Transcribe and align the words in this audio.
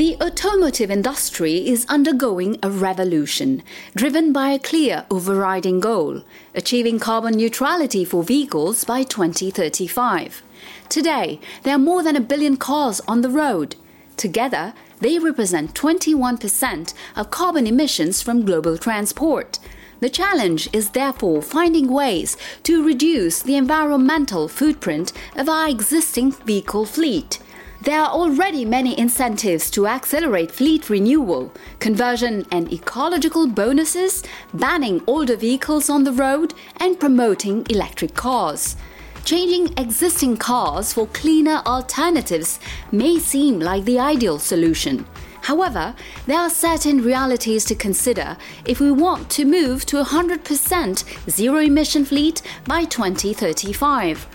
The 0.00 0.16
automotive 0.22 0.90
industry 0.90 1.68
is 1.68 1.84
undergoing 1.90 2.56
a 2.62 2.70
revolution, 2.70 3.62
driven 3.94 4.32
by 4.32 4.48
a 4.48 4.58
clear 4.58 5.04
overriding 5.10 5.78
goal 5.78 6.22
achieving 6.54 6.98
carbon 6.98 7.36
neutrality 7.36 8.06
for 8.06 8.22
vehicles 8.22 8.84
by 8.84 9.02
2035. 9.02 10.42
Today, 10.88 11.38
there 11.64 11.74
are 11.74 11.78
more 11.78 12.02
than 12.02 12.16
a 12.16 12.20
billion 12.22 12.56
cars 12.56 13.02
on 13.06 13.20
the 13.20 13.28
road. 13.28 13.76
Together, 14.16 14.72
they 15.00 15.18
represent 15.18 15.74
21% 15.74 16.94
of 17.14 17.30
carbon 17.30 17.66
emissions 17.66 18.22
from 18.22 18.46
global 18.46 18.78
transport. 18.78 19.58
The 20.00 20.08
challenge 20.08 20.70
is 20.72 20.92
therefore 20.92 21.42
finding 21.42 21.92
ways 21.92 22.38
to 22.62 22.82
reduce 22.82 23.42
the 23.42 23.56
environmental 23.56 24.48
footprint 24.48 25.12
of 25.36 25.50
our 25.50 25.68
existing 25.68 26.32
vehicle 26.32 26.86
fleet. 26.86 27.38
There 27.82 27.98
are 27.98 28.10
already 28.10 28.66
many 28.66 28.98
incentives 28.98 29.70
to 29.70 29.86
accelerate 29.86 30.52
fleet 30.52 30.90
renewal, 30.90 31.50
conversion 31.78 32.44
and 32.52 32.70
ecological 32.70 33.46
bonuses, 33.46 34.22
banning 34.52 35.02
older 35.06 35.34
vehicles 35.34 35.88
on 35.88 36.04
the 36.04 36.12
road, 36.12 36.52
and 36.76 37.00
promoting 37.00 37.66
electric 37.70 38.12
cars. 38.14 38.76
Changing 39.24 39.72
existing 39.78 40.36
cars 40.36 40.92
for 40.92 41.06
cleaner 41.06 41.62
alternatives 41.64 42.60
may 42.92 43.18
seem 43.18 43.60
like 43.60 43.86
the 43.86 43.98
ideal 43.98 44.38
solution. 44.38 45.06
However, 45.40 45.94
there 46.26 46.38
are 46.38 46.50
certain 46.50 47.02
realities 47.02 47.64
to 47.64 47.74
consider 47.74 48.36
if 48.66 48.78
we 48.78 48.90
want 48.90 49.30
to 49.30 49.46
move 49.46 49.86
to 49.86 50.00
a 50.00 50.04
100% 50.04 51.30
zero 51.30 51.56
emission 51.56 52.04
fleet 52.04 52.42
by 52.66 52.84
2035. 52.84 54.28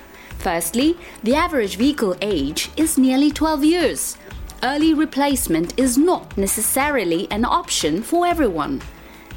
Firstly, 0.46 0.96
the 1.24 1.34
average 1.34 1.76
vehicle 1.76 2.16
age 2.22 2.70
is 2.78 3.00
nearly 3.00 3.32
12 3.32 3.64
years. 3.64 4.16
Early 4.62 4.94
replacement 4.94 5.74
is 5.80 5.98
not 5.98 6.38
necessarily 6.38 7.28
an 7.32 7.46
option 7.46 8.04
for 8.04 8.28
everyone. 8.28 8.84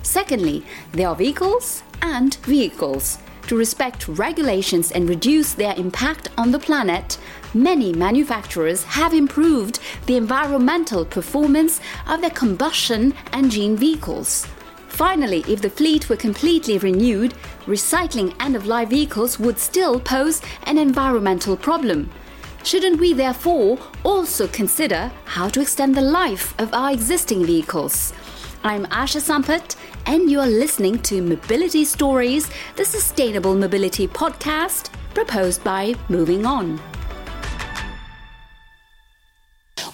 Secondly, 0.03 0.67
there 0.93 1.09
are 1.09 1.17
vehicles 1.17 1.83
and 2.03 2.35
vehicles. 2.45 3.17
To 3.47 3.57
respect 3.57 4.07
regulations 4.07 4.93
and 4.93 5.09
reduce 5.09 5.55
their 5.55 5.75
impact 5.79 6.29
on 6.37 6.53
the 6.53 6.59
planet, 6.59 7.17
many 7.55 7.95
manufacturers 7.95 8.85
have 8.85 9.15
improved 9.15 9.81
the 10.05 10.19
environmental 10.19 11.07
performance 11.07 11.81
of 12.07 12.21
their 12.21 12.37
combustion 12.43 13.15
engine 13.33 13.79
vehicles. 13.79 14.47
Finally, 14.99 15.45
if 15.47 15.63
the 15.63 15.71
fleet 15.71 16.09
were 16.09 16.17
completely 16.17 16.77
renewed, 16.77 17.33
recycling 17.67 18.35
end 18.43 18.57
of 18.57 18.67
life 18.67 18.89
vehicles 18.89 19.39
would 19.39 19.57
still 19.57 20.01
pose 20.01 20.43
an 20.65 20.77
environmental 20.77 21.57
problem. 21.57 22.11
Shouldn't 22.65 22.99
we 22.99 23.13
therefore 23.13 23.79
also 24.03 24.49
consider 24.49 25.13
how 25.25 25.49
to 25.51 25.61
extend 25.61 25.95
the 25.95 26.01
life 26.01 26.53
of 26.59 26.75
our 26.75 26.91
existing 26.91 27.47
vehicles? 27.47 28.13
I'm 28.65 28.87
Asha 28.87 29.21
Sampat, 29.21 29.77
and 30.07 30.29
you 30.29 30.41
are 30.41 30.49
listening 30.49 30.99
to 31.03 31.23
Mobility 31.23 31.85
Stories, 31.85 32.51
the 32.75 32.85
sustainable 32.85 33.55
mobility 33.55 34.09
podcast 34.09 34.91
proposed 35.15 35.63
by 35.63 35.95
Movin'On. 36.09 36.98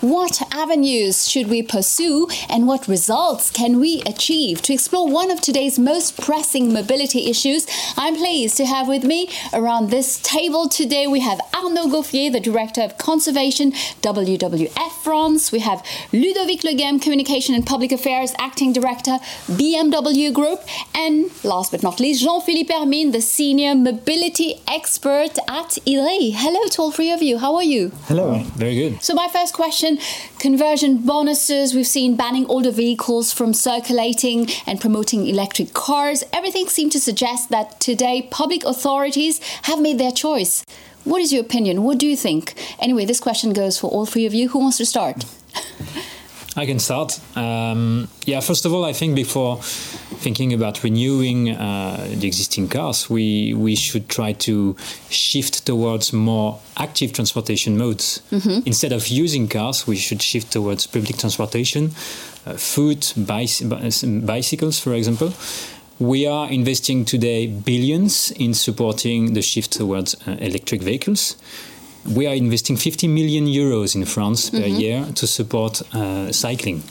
What 0.05 0.43
avenues 0.53 1.27
should 1.31 1.47
we 1.47 1.63
pursue 1.63 2.29
and 2.51 2.67
what 2.67 2.89
results 2.89 3.51
can 3.51 3.81
we 3.81 4.03
achieve? 4.05 4.61
To 4.61 4.75
explore 4.75 5.09
one 5.09 5.31
of 5.31 5.41
today's 5.41 5.79
most 5.79 6.21
pressing 6.21 6.75
mobility 6.75 7.31
issues, 7.31 7.67
I'm 7.97 8.15
pleased 8.15 8.59
to 8.59 8.67
have 8.67 8.87
with 8.87 9.03
me 9.03 9.31
around 9.55 9.89
this 9.89 10.21
table 10.21 10.69
today 10.69 11.07
we 11.07 11.21
have 11.21 11.41
Arnaud 11.55 11.87
Gauffier, 11.87 12.31
the 12.31 12.39
Director 12.39 12.83
of 12.83 12.99
Conservation, 12.99 13.73
WWF 14.03 14.93
France. 15.03 15.51
We 15.51 15.61
have 15.61 15.83
Ludovic 16.13 16.61
Legem, 16.61 17.01
Communication 17.01 17.55
and 17.55 17.65
Public 17.65 17.91
Affairs 17.91 18.35
Acting 18.37 18.75
Director, 18.75 19.17
BMW 19.47 20.35
Group. 20.35 20.61
And 20.95 21.31
last 21.43 21.71
but 21.71 21.83
not 21.83 21.99
least, 21.99 22.23
Jean-Philippe 22.23 22.75
Hermine, 22.75 23.13
the 23.13 23.23
Senior 23.23 23.75
Mobility 23.75 24.61
Expert 24.69 25.39
at 25.49 25.79
IDDRI. 25.87 26.35
Hello 26.35 26.69
to 26.69 26.83
all 26.83 26.93
three 26.93 27.11
of 27.11 27.23
you. 27.23 27.39
How 27.39 27.55
are 27.55 27.63
you? 27.63 27.91
Hello. 28.05 28.43
Very 28.57 28.75
good. 28.75 29.03
So 29.03 29.15
my 29.15 29.29
first 29.29 29.55
question 29.55 29.94
conversion 30.39 30.99
bonuses. 30.99 31.75
We've 31.75 31.87
seen 31.87 32.17
banning 32.17 32.47
older 32.47 32.71
vehicles 32.71 33.33
from 33.33 33.55
circulating 33.55 34.49
and 34.67 34.81
promoting 34.81 35.27
electric 35.27 35.73
cars. 35.75 36.25
Everything 36.33 36.69
seems 36.69 36.93
to 36.93 37.01
suggest 37.01 37.51
that 37.51 37.81
today 37.81 38.29
public 38.31 38.65
authorities 38.65 39.41
have 39.63 39.81
made 39.81 39.99
their 39.99 40.13
choice. 40.13 40.65
What 41.05 41.21
is 41.21 41.33
your 41.33 41.43
opinion? 41.43 41.83
What 41.83 41.99
do 41.99 42.07
you 42.07 42.17
think? 42.17 42.55
Anyway, 42.79 43.05
this 43.05 43.21
question 43.21 43.53
goes 43.53 43.79
for 43.79 43.91
all 43.91 44.07
three 44.07 44.27
of 44.27 44.35
you. 44.35 44.49
Who 44.49 44.59
wants 44.59 44.79
to 44.79 44.87
start? 44.87 45.25
I 46.57 46.67
can 46.67 46.79
start. 46.79 47.21
Um, 47.37 48.09
yeah, 48.27 48.41
first 48.41 48.65
of 48.65 48.73
all, 48.73 48.85
I 48.85 48.93
think 48.93 49.17
before 49.17 49.61
thinking 50.25 50.53
about 50.55 50.83
renewing 50.83 51.51
uh, 51.51 52.09
the 52.21 52.27
existing 52.27 52.69
cars, 52.69 53.11
we 53.11 53.55
we 53.67 53.77
should 53.77 54.09
try 54.09 54.33
to 54.33 54.75
shift 55.11 55.55
towards 55.67 56.13
more 56.13 56.59
active 56.77 57.13
transportation 57.13 57.77
modes. 57.77 58.23
Mm-hmm. 58.31 58.67
Instead 58.67 58.93
of 58.93 59.03
using 59.09 59.49
cars, 59.49 59.87
we 59.87 59.97
should 59.97 60.23
shift 60.23 60.51
towards 60.51 60.87
public 60.87 61.17
transportation, 61.19 61.85
uh, 62.47 62.57
foot, 62.57 63.13
bicy- 63.17 64.27
bicycles, 64.27 64.81
for 64.81 64.95
example. 64.95 65.31
We 65.99 66.27
are 66.27 66.51
investing 66.51 67.05
today 67.05 67.47
billions 67.47 68.33
in 68.33 68.55
supporting 68.55 69.35
the 69.35 69.43
shift 69.43 69.71
towards 69.73 70.17
uh, 70.27 70.37
electric 70.41 70.83
vehicles 70.83 71.37
we 72.07 72.27
are 72.27 72.35
investing 72.35 72.77
50 72.77 73.09
million 73.09 73.47
euros 73.47 73.95
in 73.95 74.05
France 74.05 74.51
per 74.51 74.59
mm-hmm. 74.59 74.81
year 74.81 75.07
to 75.15 75.27
support 75.27 75.83
uh, 75.95 76.31
cycling. 76.33 76.83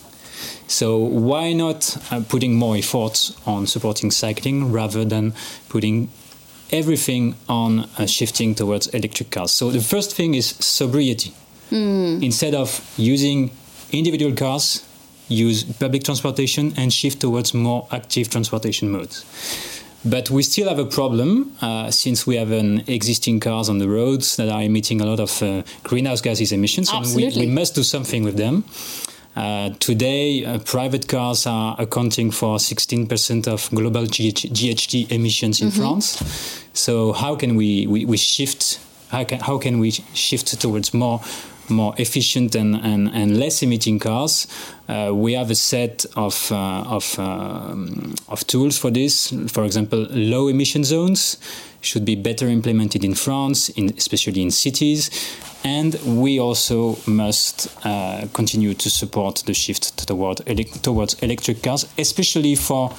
So 0.74 0.98
why 0.98 1.54
not 1.54 1.98
uh, 2.12 2.24
putting 2.28 2.56
more 2.56 2.76
effort 2.76 3.32
on 3.46 3.68
supporting 3.68 4.10
cycling 4.10 4.72
rather 4.72 5.06
than 5.06 5.34
putting 5.70 6.10
everything 6.72 7.36
on 7.48 7.82
uh, 8.00 8.08
shifting 8.08 8.56
towards 8.56 8.88
electric 8.88 9.30
cars? 9.30 9.52
So 9.52 9.70
the 9.70 9.82
first 9.82 10.16
thing 10.16 10.34
is 10.34 10.48
sobriety. 10.60 11.32
Mm. 11.70 12.24
Instead 12.24 12.56
of 12.56 12.82
using 12.98 13.52
individual 13.92 14.36
cars, 14.36 14.84
use 15.28 15.64
public 15.64 16.04
transportation 16.04 16.74
and 16.76 16.92
shift 16.92 17.22
towards 17.22 17.54
more 17.54 17.88
active 17.92 18.32
transportation 18.32 18.90
modes. 18.90 19.26
But 20.04 20.32
we 20.32 20.42
still 20.42 20.68
have 20.68 20.80
a 20.80 20.86
problem 20.86 21.56
uh, 21.62 21.92
since 21.92 22.26
we 22.26 22.36
have 22.36 22.52
an 22.52 22.84
existing 22.88 23.40
cars 23.42 23.70
on 23.70 23.78
the 23.78 23.88
roads 23.88 24.36
that 24.38 24.50
are 24.50 24.64
emitting 24.64 25.02
a 25.02 25.06
lot 25.06 25.20
of 25.20 25.42
uh, 25.44 25.62
greenhouse 25.84 26.20
gases 26.20 26.52
emissions. 26.52 26.90
Absolutely. 26.92 27.42
We, 27.42 27.48
we, 27.48 27.54
must 27.54 27.76
do 27.76 27.84
something 27.84 28.24
with 28.24 28.38
them. 28.38 28.64
Uh, 29.36 29.72
today, 29.80 30.46
uh, 30.46 30.60
private 30.60 31.08
cars 31.08 31.48
are 31.48 31.76
accounting 31.80 32.30
for 32.32 32.58
16% 32.58 33.48
of 33.48 33.70
global 33.72 34.06
GH- 34.06 34.52
GHG 34.54 35.12
emissions 35.12 35.62
in 35.62 35.70
mm-hmm. 35.70 35.80
France. 35.80 36.64
So 36.74 37.14
how 37.14 37.36
can 37.36 37.56
we, 37.56 37.88
we, 37.88 38.06
we 38.06 38.18
shift? 38.18 38.80
How 39.10 39.24
can, 39.24 39.40
how 39.40 39.58
can 39.58 39.80
we 39.80 39.92
shift 39.92 40.60
towards 40.60 40.94
more 40.94 41.22
more 41.70 41.94
efficient 41.98 42.56
and, 42.56 42.76
and, 42.76 43.10
and 43.14 43.40
less 43.40 43.64
emitting 43.64 44.00
cars. 44.00 44.48
Uh, 44.90 45.12
we 45.14 45.34
have 45.34 45.50
a 45.50 45.56
set 45.56 46.06
of, 46.16 46.52
uh, 46.52 46.84
of, 46.84 47.18
um, 47.20 48.14
of 48.28 48.46
tools 48.48 48.78
for 48.78 48.92
this. 48.92 49.34
For 49.48 49.64
example, 49.64 50.08
low 50.12 50.48
emission 50.50 50.84
zones 50.84 51.38
should 51.84 52.06
be 52.06 52.16
better 52.16 52.48
implemented 52.48 53.04
in 53.04 53.14
France, 53.16 53.70
in, 53.70 53.94
especially 53.98 54.42
in 54.42 54.52
cities. 54.52 55.10
And 55.64 55.96
we 56.06 56.40
also 56.40 56.98
must 57.06 57.68
uh, 57.86 58.28
continue 58.34 58.74
to 58.74 58.90
support 58.90 59.44
the 59.46 59.54
shift 59.54 60.08
toward 60.08 60.42
ele- 60.48 60.80
towards 60.82 61.14
electric 61.22 61.62
cars, 61.64 61.86
especially 61.98 62.56
for 62.56 62.92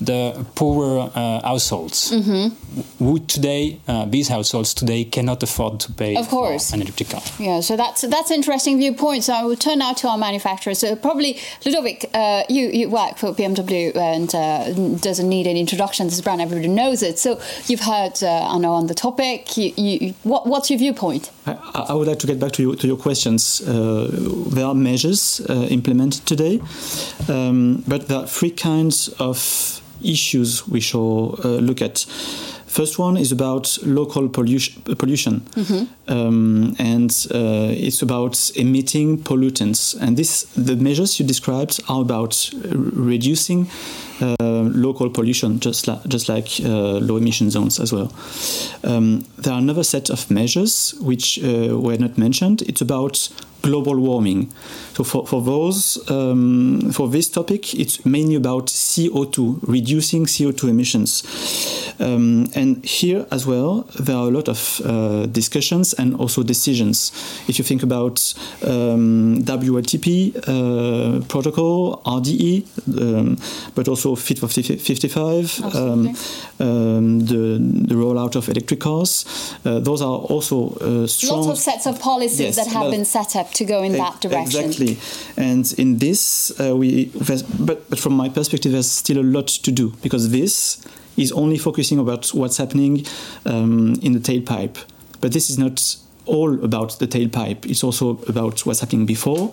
the 0.00 0.46
poorer 0.54 1.10
uh, 1.14 1.40
households. 1.42 2.12
Mm-hmm. 2.12 3.04
who 3.04 3.18
today 3.20 3.80
uh, 3.88 4.04
these 4.04 4.28
households 4.28 4.74
today 4.74 5.04
cannot 5.04 5.42
afford 5.42 5.80
to 5.80 5.92
pay 5.92 6.16
of 6.16 6.28
course. 6.28 6.72
an 6.72 6.82
electric 6.82 7.10
car. 7.10 7.22
Yeah 7.38 7.60
so 7.60 7.76
that's 7.76 8.02
that's 8.02 8.30
interesting 8.30 8.78
viewpoint. 8.78 9.24
So 9.24 9.32
i 9.32 9.42
will 9.44 9.56
turn 9.56 9.78
now 9.78 9.92
to 9.94 10.08
our 10.08 10.18
manufacturers 10.18 10.78
so 10.78 10.94
probably 10.96 11.38
ludovic 11.64 12.10
uh, 12.14 12.44
you 12.48 12.68
you 12.68 12.88
work 12.88 13.16
for 13.18 13.32
bmw 13.32 13.96
and 13.96 14.34
uh, 14.34 14.98
doesn't 14.98 15.28
need 15.28 15.46
any 15.46 15.60
introduction. 15.60 16.06
This 16.06 16.20
brand 16.20 16.40
everybody 16.40 16.68
knows 16.68 17.02
it. 17.02 17.18
So 17.18 17.40
you've 17.66 17.80
heard 17.80 18.22
uh, 18.22 18.54
i 18.54 18.58
know 18.58 18.72
on 18.72 18.86
the 18.86 18.94
topic. 18.94 19.56
You, 19.56 19.72
you, 19.76 20.14
what, 20.22 20.46
what's 20.46 20.70
your 20.70 20.78
viewpoint? 20.78 21.30
I, 21.46 21.86
I, 21.88 21.94
would 21.94 22.06
like 22.06 22.18
to 22.20 22.26
get 22.26 22.38
back 22.38 22.52
to, 22.52 22.62
you, 22.62 22.76
to 22.76 22.86
your 22.86 22.96
questions. 22.96 23.60
Uh, 23.60 24.08
there 24.48 24.66
are 24.66 24.74
measures 24.74 25.40
implemented 25.48 26.26
today 26.26 26.60
um, 27.28 27.82
but 27.86 28.08
there 28.08 28.18
are 28.18 28.26
three 28.26 28.50
kinds 28.50 29.08
of 29.18 29.82
issues 30.02 30.66
we 30.68 30.80
shall 30.80 31.38
uh, 31.44 31.48
look 31.60 31.82
at. 31.82 32.06
First 32.66 32.98
one 32.98 33.16
is 33.16 33.32
about 33.32 33.78
local 33.82 34.28
pollution, 34.28 34.82
pollution. 34.82 35.40
Mm-hmm. 35.40 36.12
Um, 36.12 36.76
and 36.78 37.10
uh, 37.34 37.72
it's 37.72 38.02
about 38.02 38.50
emitting 38.56 39.18
pollutants. 39.18 39.96
And 40.00 40.16
this, 40.16 40.42
the 40.54 40.76
measures 40.76 41.18
you 41.18 41.26
described 41.26 41.80
are 41.88 42.02
about 42.02 42.50
reducing 42.62 43.68
uh, 44.20 44.36
local 44.40 45.08
pollution, 45.08 45.60
just, 45.60 45.88
la- 45.88 46.02
just 46.06 46.28
like 46.28 46.60
uh, 46.62 46.98
low 46.98 47.16
emission 47.16 47.50
zones 47.50 47.80
as 47.80 47.92
well. 47.92 48.12
Um, 48.84 49.24
there 49.38 49.54
are 49.54 49.58
another 49.58 49.82
set 49.82 50.10
of 50.10 50.30
measures 50.30 50.94
which 51.00 51.42
uh, 51.42 51.78
were 51.78 51.96
not 51.96 52.18
mentioned. 52.18 52.62
It's 52.62 52.82
about 52.82 53.30
global 53.62 53.96
warming. 53.96 54.52
So 54.98 55.04
for, 55.04 55.24
for 55.28 55.40
those, 55.40 56.10
um, 56.10 56.90
for 56.90 57.06
this 57.06 57.28
topic, 57.30 57.72
it's 57.72 58.04
mainly 58.04 58.34
about 58.34 58.66
CO2, 58.66 59.60
reducing 59.62 60.24
CO2 60.26 60.70
emissions. 60.70 61.94
Um, 62.00 62.48
and 62.56 62.84
here 62.84 63.24
as 63.30 63.46
well, 63.46 63.82
there 64.00 64.16
are 64.16 64.26
a 64.26 64.30
lot 64.30 64.48
of 64.48 64.80
uh, 64.84 65.26
discussions 65.26 65.92
and 65.94 66.16
also 66.16 66.42
decisions. 66.42 67.12
If 67.46 67.60
you 67.60 67.64
think 67.64 67.84
about 67.84 68.34
um, 68.66 69.38
WLTP 69.44 70.36
uh, 70.36 71.24
protocol, 71.26 72.02
RDE, 72.04 72.66
um, 73.00 73.36
but 73.76 73.86
also 73.86 74.16
Fit 74.16 74.40
for 74.40 74.48
55, 74.48 75.76
um, 75.76 76.08
um, 76.58 77.20
the, 77.20 77.58
the 77.86 77.94
rollout 77.94 78.34
of 78.34 78.48
electric 78.48 78.80
cars, 78.80 79.54
uh, 79.64 79.78
those 79.78 80.02
are 80.02 80.18
also 80.18 80.70
uh, 80.80 81.06
strong. 81.06 81.46
Lots 81.46 81.50
of 81.50 81.58
sets 81.58 81.86
of 81.86 82.00
policies 82.00 82.40
yes, 82.40 82.56
that 82.56 82.66
have 82.66 82.90
been 82.90 83.04
set 83.04 83.36
up 83.36 83.52
to 83.52 83.64
go 83.64 83.84
in 83.84 83.92
that 83.92 84.20
direction. 84.20 84.64
Exactly. 84.64 84.87
And 85.36 85.72
in 85.78 85.98
this, 85.98 86.52
uh, 86.60 86.76
we, 86.76 87.06
but, 87.58 87.88
but 87.90 87.98
from 87.98 88.14
my 88.14 88.28
perspective, 88.28 88.72
there's 88.72 88.90
still 88.90 89.18
a 89.18 89.28
lot 89.36 89.48
to 89.48 89.72
do 89.72 89.92
because 90.02 90.30
this 90.30 90.84
is 91.16 91.32
only 91.32 91.58
focusing 91.58 91.98
about 91.98 92.28
what's 92.28 92.56
happening 92.56 93.04
um, 93.44 93.94
in 94.02 94.12
the 94.12 94.20
tailpipe. 94.20 94.78
But 95.20 95.32
this 95.32 95.50
is 95.50 95.58
not 95.58 95.96
all 96.28 96.62
about 96.62 96.98
the 96.98 97.06
tailpipe. 97.06 97.66
It's 97.66 97.82
also 97.82 98.18
about 98.28 98.64
what's 98.66 98.80
happening 98.80 99.06
before, 99.06 99.50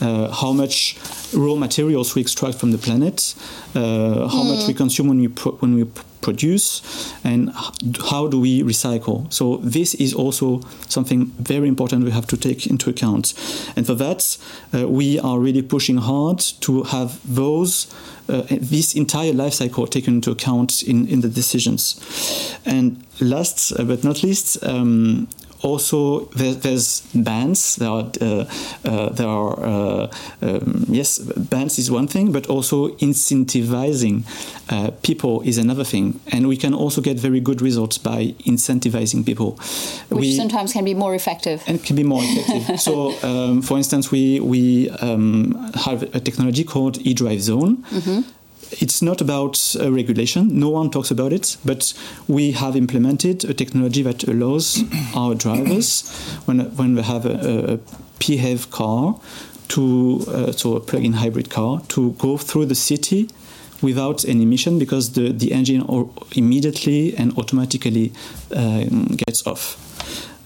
uh, 0.00 0.30
how 0.30 0.52
much 0.52 0.96
raw 1.34 1.54
materials 1.54 2.14
we 2.14 2.22
extract 2.22 2.58
from 2.58 2.70
the 2.70 2.78
planet, 2.78 3.34
uh, 3.74 4.28
how 4.28 4.42
mm. 4.44 4.56
much 4.56 4.68
we 4.68 4.74
consume 4.74 5.08
when 5.08 5.18
we 5.18 5.26
when 5.26 5.74
we 5.74 5.84
produce, 6.20 6.82
and 7.24 7.50
how 8.10 8.28
do 8.28 8.40
we 8.40 8.62
recycle. 8.62 9.32
So 9.32 9.58
this 9.58 9.94
is 9.94 10.14
also 10.14 10.60
something 10.88 11.26
very 11.38 11.68
important 11.68 12.04
we 12.04 12.10
have 12.10 12.26
to 12.26 12.36
take 12.36 12.66
into 12.66 12.90
account. 12.90 13.34
And 13.76 13.86
for 13.86 13.94
that, 13.94 14.38
uh, 14.74 14.88
we 14.88 15.18
are 15.20 15.38
really 15.38 15.62
pushing 15.62 15.98
hard 15.98 16.38
to 16.60 16.82
have 16.84 17.20
those. 17.24 17.86
Uh, 18.28 18.42
this 18.48 18.94
entire 18.94 19.32
life 19.32 19.54
cycle 19.54 19.88
taken 19.88 20.14
into 20.14 20.30
account 20.30 20.84
in, 20.84 21.08
in 21.08 21.20
the 21.20 21.28
decisions. 21.28 22.00
And 22.64 23.04
last 23.20 23.72
but 23.76 24.04
not 24.04 24.22
least, 24.22 24.62
um, 24.62 25.26
also 25.62 26.26
there, 26.36 26.54
there's 26.54 27.00
bans. 27.14 27.76
There 27.76 27.88
are 27.88 28.10
uh, 28.20 28.44
uh, 28.84 29.08
there 29.10 29.28
are 29.28 29.60
uh, 29.60 30.12
um, 30.42 30.84
yes, 30.88 31.18
bans 31.18 31.78
is 31.78 31.90
one 31.90 32.06
thing, 32.06 32.32
but 32.32 32.46
also 32.46 32.88
incentivizing 32.96 34.24
uh, 34.70 34.90
people 35.02 35.42
is 35.42 35.58
another 35.58 35.84
thing, 35.84 36.20
and 36.32 36.48
we 36.48 36.56
can 36.56 36.74
also 36.74 37.00
get 37.00 37.18
very 37.18 37.40
good 37.40 37.60
results 37.60 37.98
by 37.98 38.34
incentivizing 38.46 39.24
people, 39.24 39.58
which 40.08 40.20
we, 40.20 40.36
sometimes 40.36 40.72
can 40.72 40.84
be 40.84 40.94
more 40.94 41.14
effective. 41.14 41.62
And 41.66 41.82
can 41.82 41.96
be 41.96 42.04
more 42.04 42.22
effective. 42.22 42.80
so, 42.86 43.14
um, 43.22 43.62
for 43.62 43.76
instance, 43.76 44.10
we 44.10 44.40
we 44.40 44.90
um, 45.00 45.70
have 45.74 46.02
a 46.14 46.20
technology 46.20 46.64
called 46.64 46.98
eDrive 47.00 47.40
Zone. 47.40 47.84
Mm 47.90 48.00
-hmm 48.00 48.24
it's 48.72 49.02
not 49.02 49.20
about 49.20 49.74
a 49.80 49.90
regulation. 49.90 50.58
No 50.58 50.68
one 50.68 50.90
talks 50.90 51.10
about 51.10 51.32
it, 51.32 51.56
but 51.64 51.92
we 52.28 52.52
have 52.52 52.76
implemented 52.76 53.44
a 53.44 53.54
technology 53.54 54.02
that 54.02 54.24
allows 54.24 54.82
our 55.14 55.34
drivers, 55.34 56.08
when 56.44 56.60
when 56.76 56.94
they 56.94 57.02
have 57.02 57.26
a, 57.26 57.74
a 57.74 57.78
PHEV 58.20 58.70
car, 58.70 59.20
to 59.68 60.24
uh, 60.28 60.52
so 60.52 60.76
a 60.76 60.80
plug-in 60.80 61.14
hybrid 61.14 61.50
car, 61.50 61.80
to 61.88 62.12
go 62.12 62.36
through 62.36 62.66
the 62.66 62.74
city 62.74 63.28
without 63.82 64.24
any 64.24 64.42
emission 64.42 64.78
because 64.78 65.12
the 65.12 65.32
the 65.32 65.52
engine 65.52 65.82
immediately 66.32 67.16
and 67.16 67.36
automatically 67.38 68.12
uh, 68.54 68.84
gets 69.26 69.46
off. 69.46 69.76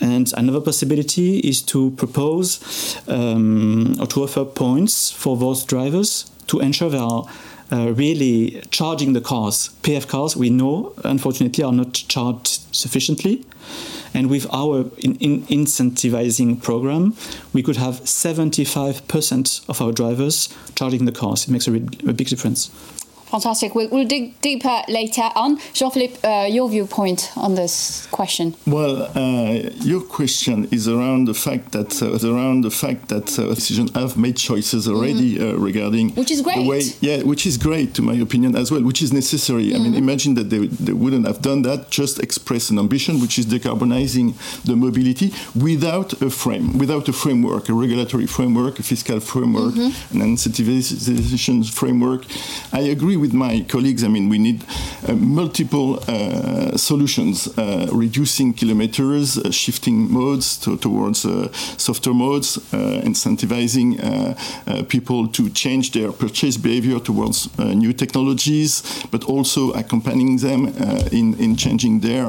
And 0.00 0.32
another 0.36 0.60
possibility 0.60 1.38
is 1.38 1.62
to 1.62 1.90
propose 1.92 2.60
um, 3.08 3.96
or 4.00 4.06
to 4.08 4.24
offer 4.24 4.44
points 4.44 5.10
for 5.10 5.36
those 5.36 5.64
drivers 5.64 6.30
to 6.48 6.60
ensure 6.60 6.90
they 6.90 6.98
are 6.98 7.24
uh, 7.72 7.92
really 7.92 8.62
charging 8.70 9.12
the 9.12 9.20
cars. 9.20 9.70
PF 9.82 10.06
cars, 10.08 10.36
we 10.36 10.50
know, 10.50 10.92
unfortunately, 11.04 11.64
are 11.64 11.72
not 11.72 11.92
charged 11.92 12.60
sufficiently. 12.74 13.44
And 14.12 14.30
with 14.30 14.46
our 14.52 14.90
in, 14.98 15.16
in 15.16 15.42
incentivizing 15.46 16.62
program, 16.62 17.14
we 17.52 17.62
could 17.62 17.76
have 17.76 17.94
75% 18.02 19.68
of 19.68 19.82
our 19.82 19.92
drivers 19.92 20.48
charging 20.76 21.04
the 21.04 21.12
cars. 21.12 21.48
It 21.48 21.50
makes 21.50 21.66
a, 21.66 21.74
a 21.74 22.12
big 22.12 22.28
difference. 22.28 22.70
Fantastic. 23.34 23.74
We'll, 23.74 23.88
we'll, 23.88 24.06
dig 24.06 24.40
deeper 24.42 24.82
later 24.86 25.28
on. 25.34 25.58
Jean 25.72 25.90
Philippe, 25.90 26.22
uh, 26.22 26.46
your 26.46 26.68
viewpoint 26.68 27.32
on 27.36 27.56
this 27.56 28.06
question. 28.12 28.54
Well, 28.64 29.10
uh, 29.16 29.70
your 29.80 30.02
question 30.02 30.68
is 30.70 30.86
around 30.86 31.24
the 31.24 31.34
fact 31.34 31.72
that 31.72 32.00
uh, 32.00 32.32
around 32.32 32.60
the 32.60 32.70
fact 32.70 33.08
that 33.08 33.36
uh, 33.36 33.52
decisions 33.52 33.90
have 33.96 34.16
made 34.16 34.36
choices 34.36 34.86
already 34.86 35.38
mm. 35.38 35.60
regarding 35.60 36.10
which 36.10 36.30
is 36.30 36.42
great. 36.42 36.58
The 36.58 36.68
way, 36.68 36.82
yeah, 37.00 37.24
which 37.24 37.44
is 37.44 37.56
great 37.58 37.92
to 37.94 38.02
my 38.02 38.14
opinion 38.14 38.54
as 38.54 38.70
well, 38.70 38.84
which 38.84 39.02
is 39.02 39.12
necessary. 39.12 39.70
Mm. 39.70 39.74
I 39.74 39.78
mean, 39.78 39.86
mm-hmm. 39.94 40.04
imagine 40.04 40.34
that 40.34 40.50
they, 40.50 40.68
they 40.68 40.92
wouldn't 40.92 41.26
have 41.26 41.42
done 41.42 41.62
that. 41.62 41.90
Just 41.90 42.20
express 42.20 42.70
an 42.70 42.78
ambition, 42.78 43.18
which 43.20 43.36
is 43.40 43.46
decarbonizing 43.46 44.36
the 44.62 44.76
mobility 44.76 45.34
without 45.60 46.12
a 46.22 46.30
frame, 46.30 46.78
without 46.78 47.08
a 47.08 47.12
framework, 47.12 47.68
a 47.68 47.72
regulatory 47.72 48.28
framework, 48.28 48.78
a 48.78 48.84
fiscal 48.84 49.18
framework, 49.18 49.74
mm 49.74 49.90
-hmm. 49.90 50.22
an 50.22 50.36
incentivization 50.36 51.64
framework. 51.64 52.22
I 52.72 52.90
agree 52.96 53.23
with 53.24 53.32
my 53.32 53.64
colleagues, 53.68 54.04
I 54.04 54.08
mean, 54.08 54.28
we 54.28 54.38
need 54.38 54.64
uh, 55.08 55.14
multiple 55.14 55.98
uh, 56.06 56.76
solutions, 56.76 57.48
uh, 57.56 57.88
reducing 57.90 58.52
kilometers, 58.52 59.38
uh, 59.38 59.50
shifting 59.50 60.12
modes 60.12 60.58
to, 60.58 60.76
towards 60.76 61.24
uh, 61.24 61.50
softer 61.78 62.12
modes, 62.12 62.58
uh, 62.58 63.00
incentivizing 63.02 63.88
people 64.88 65.28
to 65.28 65.48
change 65.50 65.92
their 65.92 66.12
purchase 66.12 66.56
behavior 66.58 66.98
towards 67.00 67.48
new 67.58 67.92
technologies, 67.92 68.82
but 69.10 69.24
also 69.24 69.72
accompanying 69.72 70.36
them 70.36 70.66
in, 71.12 71.34
in 71.38 71.56
changing 71.56 72.00
their 72.00 72.26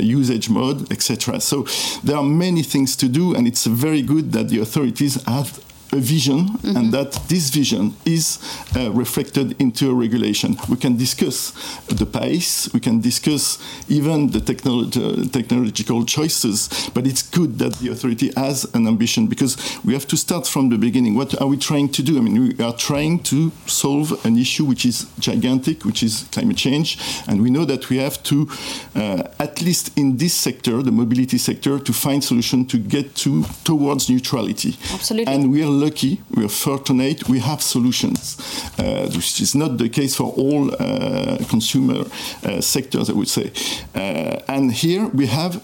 usage 0.00 0.48
mode, 0.48 0.92
etc. 0.92 1.40
So 1.40 1.66
there 2.04 2.16
are 2.16 2.28
many 2.46 2.62
things 2.62 2.94
to 2.96 3.08
do, 3.08 3.34
and 3.34 3.46
it's 3.48 3.66
very 3.66 4.02
good 4.02 4.32
that 4.32 4.48
the 4.48 4.60
authorities 4.60 5.14
have 5.24 5.60
a 5.96 6.00
vision 6.00 6.38
mm 6.38 6.58
-hmm. 6.62 6.76
and 6.76 6.92
that 6.92 7.20
this 7.28 7.50
vision 7.50 7.94
is 8.02 8.38
uh, 8.76 8.98
reflected 8.98 9.54
into 9.58 9.90
a 9.90 9.94
regulation. 10.00 10.56
We 10.68 10.76
can 10.76 10.96
discuss 10.96 11.52
the 11.86 12.06
pace, 12.06 12.70
we 12.72 12.80
can 12.80 13.00
discuss 13.00 13.58
even 13.88 14.30
the 14.30 14.40
technolo 14.40 14.90
technological 15.30 16.04
choices, 16.04 16.90
but 16.94 17.06
it's 17.06 17.22
good 17.30 17.58
that 17.58 17.72
the 17.80 17.90
authority 17.90 18.30
has 18.36 18.66
an 18.72 18.86
ambition 18.86 19.26
because 19.26 19.56
we 19.84 19.92
have 19.92 20.06
to 20.06 20.16
start 20.16 20.46
from 20.46 20.70
the 20.70 20.78
beginning. 20.78 21.16
What 21.16 21.40
are 21.40 21.48
we 21.48 21.56
trying 21.56 21.88
to 21.92 22.02
do? 22.02 22.12
I 22.18 22.20
mean, 22.20 22.38
we 22.48 22.64
are 22.64 22.76
trying 22.76 23.22
to 23.24 23.50
solve 23.66 24.06
an 24.24 24.36
issue 24.36 24.64
which 24.64 24.84
is 24.84 25.06
gigantic, 25.18 25.84
which 25.84 26.02
is 26.02 26.26
climate 26.32 26.56
change, 26.56 26.98
and 27.28 27.42
we 27.42 27.50
know 27.50 27.64
that 27.64 27.88
we 27.90 27.98
have 27.98 28.22
to, 28.24 28.48
uh, 28.94 29.22
at 29.38 29.60
least 29.60 29.96
in 29.96 30.16
this 30.16 30.34
sector, 30.34 30.82
the 30.82 30.92
mobility 30.92 31.38
sector, 31.38 31.78
to 31.78 31.92
find 31.92 32.22
solution 32.22 32.64
to 32.66 32.78
get 32.78 33.14
to 33.14 33.44
towards 33.64 34.08
neutrality. 34.08 34.76
Absolutely. 34.92 35.32
And 35.32 35.52
we 35.52 35.62
are 35.62 35.70
lucky, 35.86 36.20
we 36.34 36.44
are 36.44 36.48
fortunate, 36.48 37.28
we 37.28 37.38
have 37.40 37.62
solutions, 37.62 38.36
uh, 38.78 39.08
which 39.14 39.40
is 39.40 39.54
not 39.54 39.78
the 39.78 39.88
case 39.88 40.16
for 40.16 40.32
all 40.36 40.70
uh, 40.74 41.38
consumer 41.48 42.04
uh, 42.44 42.60
sectors, 42.60 43.08
I 43.08 43.12
would 43.12 43.28
say. 43.28 43.52
Uh, 43.94 44.54
and 44.54 44.72
here 44.72 45.06
we 45.14 45.26
have 45.26 45.62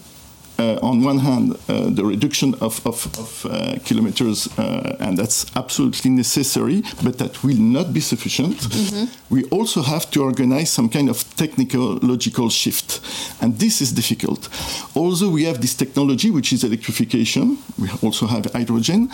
uh, 0.59 0.79
on 0.81 1.03
one 1.03 1.19
hand, 1.19 1.55
uh, 1.67 1.89
the 1.89 2.05
reduction 2.05 2.53
of, 2.61 2.85
of, 2.85 3.05
of 3.17 3.45
uh, 3.45 3.75
kilometers, 3.83 4.47
uh, 4.59 4.95
and 4.99 5.17
that's 5.17 5.45
absolutely 5.55 6.11
necessary, 6.11 6.83
but 7.03 7.17
that 7.17 7.43
will 7.43 7.57
not 7.57 7.91
be 7.91 7.99
sufficient. 7.99 8.61
Mm 8.61 8.69
-hmm. 8.69 9.07
We 9.27 9.43
also 9.49 9.81
have 9.81 10.05
to 10.09 10.21
organize 10.21 10.71
some 10.71 10.89
kind 10.89 11.09
of 11.09 11.25
technical 11.35 11.97
logical 12.01 12.49
shift, 12.49 13.01
and 13.39 13.59
this 13.59 13.81
is 13.81 13.93
difficult. 13.93 14.49
Also, 14.93 15.31
we 15.31 15.45
have 15.45 15.59
this 15.59 15.75
technology, 15.75 16.31
which 16.31 16.51
is 16.51 16.63
electrification. 16.63 17.57
We 17.75 17.89
also 18.01 18.27
have 18.27 18.49
hydrogen. 18.53 19.09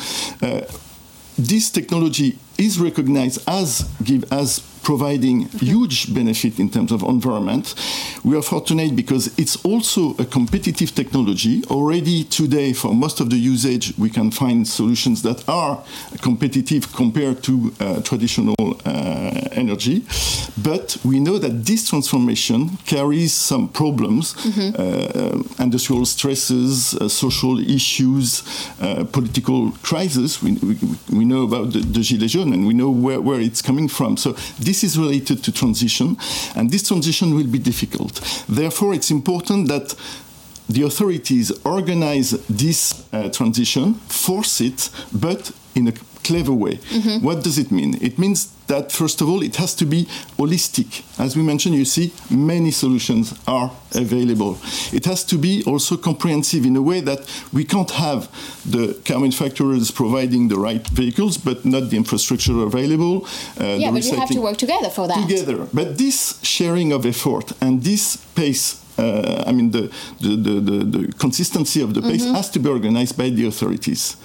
This 1.37 1.69
technology 1.71 2.37
is 2.59 2.79
recognized 2.79 3.41
as 3.47 3.89
give 4.03 4.31
as 4.31 4.59
providing 4.83 5.41
huge 5.59 6.13
benefit 6.13 6.59
in 6.59 6.69
terms 6.69 6.91
of 6.91 7.03
environment. 7.03 7.75
We 8.23 8.35
are 8.37 8.41
fortunate 8.41 8.95
because 8.95 9.37
it's 9.37 9.55
also 9.65 10.15
a 10.17 10.25
competitive 10.25 10.95
technology. 10.95 11.63
Already 11.65 12.23
today, 12.23 12.73
for 12.73 12.93
most 12.93 13.19
of 13.19 13.29
the 13.29 13.35
usage, 13.37 13.93
we 13.97 14.09
can 14.09 14.31
find 14.31 14.67
solutions 14.67 15.21
that 15.23 15.47
are 15.47 15.83
competitive 16.21 16.91
compared 16.93 17.43
to 17.43 17.73
uh, 17.79 18.01
traditional 18.01 18.55
uh, 18.85 19.47
energy. 19.51 20.05
But 20.57 20.97
we 21.05 21.19
know 21.19 21.37
that 21.37 21.65
this 21.65 21.87
transformation 21.89 22.77
carries 22.85 23.33
some 23.33 23.67
problems, 23.67 24.33
mm 24.33 24.51
-hmm. 24.51 24.69
uh, 24.79 25.63
industrial 25.65 26.05
stresses, 26.05 26.93
uh, 26.93 27.07
social 27.07 27.59
issues, 27.59 28.43
uh, 28.81 29.03
political 29.11 29.71
crises. 29.81 30.39
We, 30.41 30.51
we, 30.61 30.75
we, 31.09 31.23
know 31.25 31.43
about 31.43 31.71
the, 31.73 31.79
the 31.79 32.03
Gilets 32.03 32.33
jaunes 32.33 32.48
and 32.53 32.67
we 32.67 32.73
know 32.73 32.89
where, 32.89 33.21
where 33.21 33.39
it's 33.39 33.61
coming 33.61 33.87
from. 33.87 34.17
So 34.17 34.33
this 34.59 34.83
is 34.83 34.97
related 34.97 35.43
to 35.43 35.51
transition, 35.51 36.17
and 36.55 36.71
this 36.71 36.87
transition 36.87 37.35
will 37.35 37.47
be 37.47 37.59
difficult. 37.59 38.21
Therefore, 38.47 38.93
it's 38.93 39.11
important 39.11 39.67
that 39.67 39.95
the 40.69 40.83
authorities 40.83 41.51
organize 41.65 42.31
this 42.47 43.03
uh, 43.11 43.29
transition, 43.29 43.95
force 44.07 44.61
it, 44.61 44.89
but 45.11 45.51
in 45.73 45.87
a 45.87 45.93
clever 46.23 46.53
way. 46.53 46.75
Mm-hmm. 46.75 47.25
What 47.25 47.43
does 47.43 47.57
it 47.57 47.71
mean? 47.71 47.97
It 48.01 48.17
means 48.17 48.53
that 48.67 48.91
first 48.91 49.21
of 49.21 49.27
all, 49.29 49.41
it 49.41 49.55
has 49.57 49.73
to 49.75 49.85
be 49.85 50.05
holistic. 50.37 51.03
As 51.19 51.35
we 51.35 51.43
mentioned, 51.43 51.75
you 51.75 51.85
see, 51.85 52.13
many 52.29 52.71
solutions 52.71 53.33
are 53.47 53.71
available. 53.95 54.57
It 54.93 55.05
has 55.05 55.23
to 55.25 55.37
be 55.37 55.63
also 55.65 55.97
comprehensive 55.97 56.65
in 56.65 56.75
a 56.75 56.81
way 56.81 57.01
that 57.01 57.21
we 57.51 57.63
can't 57.65 57.91
have 57.91 58.29
the 58.69 58.93
car 59.05 59.19
manufacturers 59.19 59.91
providing 59.91 60.47
the 60.47 60.57
right 60.57 60.87
vehicles, 60.87 61.37
but 61.37 61.65
not 61.65 61.89
the 61.89 61.97
infrastructure 61.97 62.61
available. 62.61 63.25
Uh, 63.59 63.77
yeah, 63.79 63.91
but 63.91 64.03
you 64.05 64.15
have 64.15 64.29
to 64.29 64.41
work 64.41 64.57
together 64.57 64.89
for 64.89 65.07
that. 65.07 65.27
Together. 65.27 65.67
But 65.73 65.97
this 65.97 66.39
sharing 66.43 66.91
of 66.91 67.05
effort 67.05 67.51
and 67.61 67.83
this 67.83 68.17
pace 68.35 68.85
uh, 68.99 69.43
I 69.47 69.51
mean, 69.51 69.71
the, 69.71 69.91
the, 70.19 70.35
the, 70.35 70.83
the, 70.95 71.13
consistency 71.13 71.81
of 71.81 71.93
the 71.93 72.01
pace 72.01 72.23
mm-hmm. 72.23 72.35
has 72.35 72.49
to 72.51 72.59
be 72.59 72.69
organized 72.69 73.17
by 73.17 73.29
the 73.29 73.47
authorities. 73.47 74.17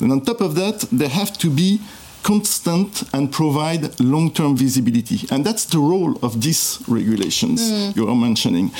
And 0.00 0.10
on 0.12 0.20
top 0.22 0.40
of 0.40 0.54
that, 0.56 0.80
they 0.92 1.08
have 1.08 1.36
to 1.38 1.50
be 1.50 1.80
constant 2.22 3.04
and 3.14 3.30
provide 3.30 4.00
long-term 4.00 4.56
visibility. 4.56 5.28
And 5.30 5.44
that's 5.44 5.64
the 5.66 5.78
role 5.78 6.18
of 6.22 6.42
these 6.42 6.82
regulations 6.88 7.60
mm. 7.62 7.94
you 7.96 8.08
are 8.08 8.16
mentioning. 8.16 8.72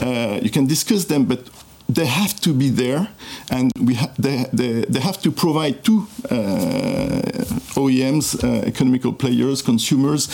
Uh, 0.00 0.40
you 0.42 0.50
can 0.50 0.66
discuss 0.66 1.04
them, 1.04 1.26
but 1.26 1.40
they 1.86 2.06
have 2.06 2.40
to 2.40 2.54
be 2.54 2.70
there, 2.70 3.08
and 3.50 3.70
we 3.78 3.94
ha- 3.94 4.12
they, 4.18 4.46
they, 4.54 4.84
they 4.88 5.00
have 5.00 5.20
to 5.20 5.30
provide 5.30 5.84
to 5.84 6.06
uh, 6.30 7.20
OEMs, 7.76 8.42
uh, 8.42 8.66
economical 8.66 9.12
players, 9.12 9.60
consumers, 9.60 10.28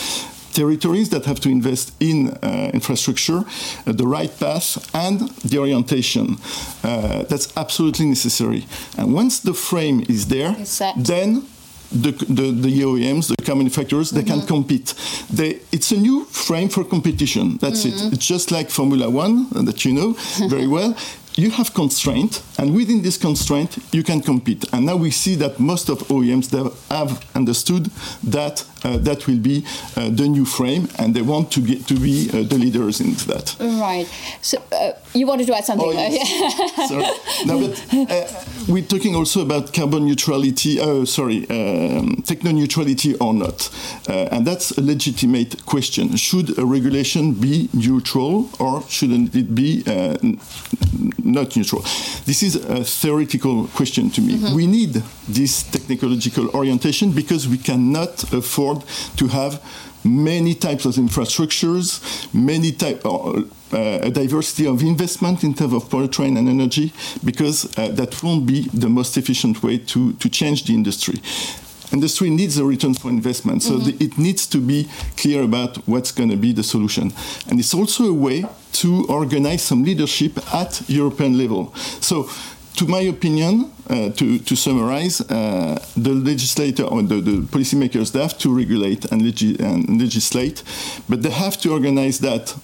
territories 0.53 1.09
that 1.09 1.25
have 1.25 1.39
to 1.41 1.49
invest 1.49 1.93
in 1.99 2.29
uh, 2.29 2.71
infrastructure, 2.73 3.39
uh, 3.39 3.91
the 3.91 4.07
right 4.07 4.31
path, 4.39 4.93
and 4.93 5.29
the 5.43 5.57
orientation. 5.57 6.37
Uh, 6.83 7.23
that's 7.23 7.55
absolutely 7.57 8.05
necessary. 8.05 8.65
And 8.97 9.13
once 9.13 9.39
the 9.39 9.53
frame 9.53 10.05
is 10.09 10.27
there, 10.27 10.53
then 10.97 11.45
the, 11.91 12.11
the, 12.11 12.51
the, 12.51 12.81
OEMs, 12.81 13.35
the 13.35 13.43
car 13.43 13.55
manufacturers, 13.55 14.11
they 14.11 14.21
mm-hmm. 14.21 14.39
can 14.39 14.47
compete. 14.47 14.93
They, 15.29 15.59
it's 15.71 15.91
a 15.91 15.97
new 15.97 16.23
frame 16.25 16.69
for 16.69 16.85
competition. 16.85 17.57
That's 17.57 17.85
mm-hmm. 17.85 18.07
it. 18.07 18.13
It's 18.13 18.25
just 18.25 18.49
like 18.51 18.69
Formula 18.69 19.09
One 19.09 19.49
that 19.65 19.83
you 19.83 19.93
know 19.93 20.13
very 20.47 20.67
well 20.67 20.95
you 21.35 21.51
have 21.51 21.73
constraint, 21.73 22.43
and 22.57 22.75
within 22.75 23.01
this 23.01 23.17
constraint, 23.17 23.77
you 23.91 24.03
can 24.03 24.21
compete. 24.21 24.65
And 24.73 24.85
now 24.85 24.95
we 24.95 25.11
see 25.11 25.35
that 25.35 25.59
most 25.59 25.89
of 25.89 25.99
OEMs 26.09 26.51
have 26.89 27.25
understood 27.35 27.85
that 28.23 28.65
uh, 28.83 28.97
that 28.97 29.27
will 29.27 29.39
be 29.39 29.65
uh, 29.95 30.09
the 30.09 30.27
new 30.27 30.45
frame, 30.45 30.87
and 30.97 31.13
they 31.13 31.21
want 31.21 31.51
to 31.51 31.61
get 31.61 31.87
to 31.87 31.95
be 31.95 32.29
uh, 32.29 32.43
the 32.43 32.57
leaders 32.57 32.99
in 33.01 33.13
that. 33.27 33.55
Right. 33.59 34.07
So 34.41 34.61
uh, 34.71 34.93
you 35.13 35.27
wanted 35.27 35.47
to 35.47 35.55
add 35.55 35.65
something? 35.65 35.87
Oh, 35.87 35.91
yes. 35.91 36.87
sorry. 36.89 37.05
No, 37.45 37.67
but 37.67 38.11
uh, 38.11 38.71
we're 38.71 38.83
talking 38.83 39.15
also 39.15 39.41
about 39.41 39.73
carbon 39.73 40.05
neutrality. 40.05 40.79
Oh, 40.79 41.05
sorry, 41.05 41.49
um, 41.49 42.23
techno 42.25 42.51
neutrality 42.51 43.15
or 43.15 43.33
not, 43.33 43.69
uh, 44.09 44.29
and 44.31 44.45
that's 44.45 44.71
a 44.71 44.81
legitimate 44.81 45.65
question. 45.65 46.15
Should 46.15 46.57
a 46.57 46.65
regulation 46.65 47.33
be 47.33 47.69
neutral, 47.73 48.49
or 48.59 48.83
shouldn't 48.87 49.35
it 49.35 49.53
be? 49.55 49.83
not 51.23 51.55
neutral. 51.55 51.81
This 52.25 52.43
is 52.43 52.55
a 52.55 52.83
theoretical 52.83 53.67
question 53.67 54.09
to 54.11 54.21
me. 54.21 54.35
Mm-hmm. 54.35 54.55
We 54.55 54.67
need 54.67 55.03
this 55.27 55.63
technological 55.63 56.49
orientation 56.49 57.11
because 57.11 57.47
we 57.47 57.57
cannot 57.57 58.31
afford 58.33 58.70
to 59.17 59.27
have 59.27 59.61
many 60.03 60.55
types 60.55 60.85
of 60.85 60.95
infrastructures, 60.95 62.01
many 62.33 62.71
type, 62.71 63.05
uh, 63.05 63.43
uh, 63.73 63.99
a 64.01 64.11
diversity 64.11 64.65
of 64.67 64.81
investment 64.81 65.43
in 65.43 65.53
terms 65.53 65.73
of 65.73 65.83
powertrain 65.85 66.37
and 66.37 66.49
energy, 66.49 66.91
because 67.23 67.65
uh, 67.77 67.87
that 67.89 68.21
won't 68.23 68.45
be 68.45 68.67
the 68.73 68.89
most 68.89 69.17
efficient 69.17 69.61
way 69.63 69.77
to, 69.77 70.13
to 70.13 70.29
change 70.29 70.65
the 70.65 70.73
industry 70.73 71.21
industry 71.91 72.29
needs 72.29 72.57
a 72.57 72.63
return 72.63 72.93
for 72.93 73.09
investment. 73.09 73.61
So 73.61 73.73
mm-hmm. 73.73 73.97
the, 73.97 74.05
it 74.05 74.17
needs 74.17 74.47
to 74.47 74.59
be 74.59 74.87
clear 75.17 75.43
about 75.43 75.77
what's 75.87 76.11
going 76.11 76.29
to 76.29 76.37
be 76.37 76.53
the 76.53 76.63
solution. 76.63 77.11
And 77.49 77.59
it's 77.59 77.73
also 77.73 78.05
a 78.05 78.13
way 78.13 78.45
to 78.73 79.05
organize 79.09 79.61
some 79.61 79.83
leadership 79.83 80.37
at 80.53 80.81
European 80.87 81.37
level. 81.37 81.73
So 81.99 82.29
to 82.81 82.87
my 82.87 83.01
opinion, 83.01 83.71
uh, 83.91 84.09
to, 84.09 84.39
to, 84.39 84.55
summarize, 84.55 85.21
uh, 85.21 85.77
the 85.95 86.09
legislator 86.09 86.83
or 86.83 87.03
the, 87.03 87.21
the 87.21 87.37
policymakers 87.53 88.11
they 88.11 88.19
have 88.19 88.35
to 88.39 88.51
regulate 88.51 89.05
and, 89.11 89.21
legi- 89.21 89.59
and, 89.59 90.01
legislate, 90.01 90.63
but 91.07 91.21
they 91.21 91.29
have 91.29 91.57
to 91.61 91.71
organize 91.71 92.17
that 92.17 92.55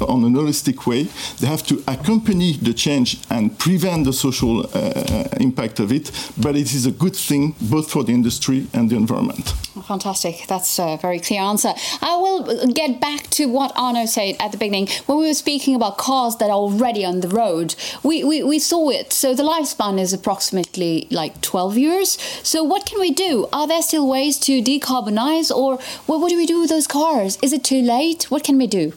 on 0.00 0.24
an 0.24 0.34
holistic 0.34 0.86
way. 0.86 1.04
They 1.38 1.46
have 1.46 1.62
to 1.64 1.82
accompany 1.86 2.52
the 2.54 2.74
change 2.74 3.18
and 3.30 3.58
prevent 3.58 4.04
the 4.04 4.12
social 4.12 4.66
uh, 4.74 5.28
impact 5.38 5.80
of 5.80 5.92
it, 5.92 6.10
but 6.38 6.56
it 6.56 6.74
is 6.74 6.86
a 6.86 6.90
good 6.92 7.16
thing 7.16 7.54
both 7.60 7.90
for 7.90 8.04
the 8.04 8.12
industry 8.12 8.66
and 8.72 8.90
the 8.90 8.96
environment. 8.96 9.54
Fantastic. 9.86 10.46
That's 10.46 10.78
a 10.78 10.98
very 11.00 11.20
clear 11.20 11.40
answer. 11.40 11.72
I 12.02 12.16
will 12.16 12.72
get 12.72 13.00
back 13.00 13.28
to 13.30 13.46
what 13.46 13.72
Arnaud 13.76 14.06
said 14.06 14.36
at 14.40 14.52
the 14.52 14.58
beginning. 14.58 14.88
When 15.06 15.18
we 15.18 15.26
were 15.26 15.34
speaking 15.34 15.74
about 15.74 15.98
cars 15.98 16.36
that 16.36 16.50
are 16.50 16.60
already 16.66 17.04
on 17.04 17.20
the 17.20 17.28
road, 17.28 17.74
we, 18.02 18.24
we, 18.24 18.42
we 18.42 18.58
saw 18.58 18.90
it. 18.90 19.12
So 19.12 19.34
the 19.34 19.42
lifespan 19.42 19.98
is 19.98 20.12
approximately 20.12 21.06
like 21.10 21.40
12 21.40 21.78
years. 21.78 22.18
So 22.42 22.62
what 22.62 22.86
can 22.86 23.00
we 23.00 23.10
do? 23.10 23.48
Are 23.52 23.66
there 23.66 23.82
still 23.82 24.08
ways 24.08 24.38
to 24.40 24.62
decarbonize 24.62 25.54
or 25.54 25.78
what, 26.06 26.20
what 26.20 26.30
do 26.30 26.36
we 26.36 26.46
do 26.46 26.60
with 26.60 26.70
those 26.70 26.86
cars? 26.86 27.38
Is 27.42 27.52
it 27.52 27.64
too 27.64 27.82
late? 27.82 28.24
What 28.30 28.44
can 28.44 28.58
we 28.58 28.66
do? 28.66 28.92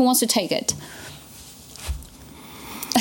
Who 0.00 0.04
wants 0.04 0.20
to 0.20 0.26
take 0.26 0.50
it? 0.50 0.72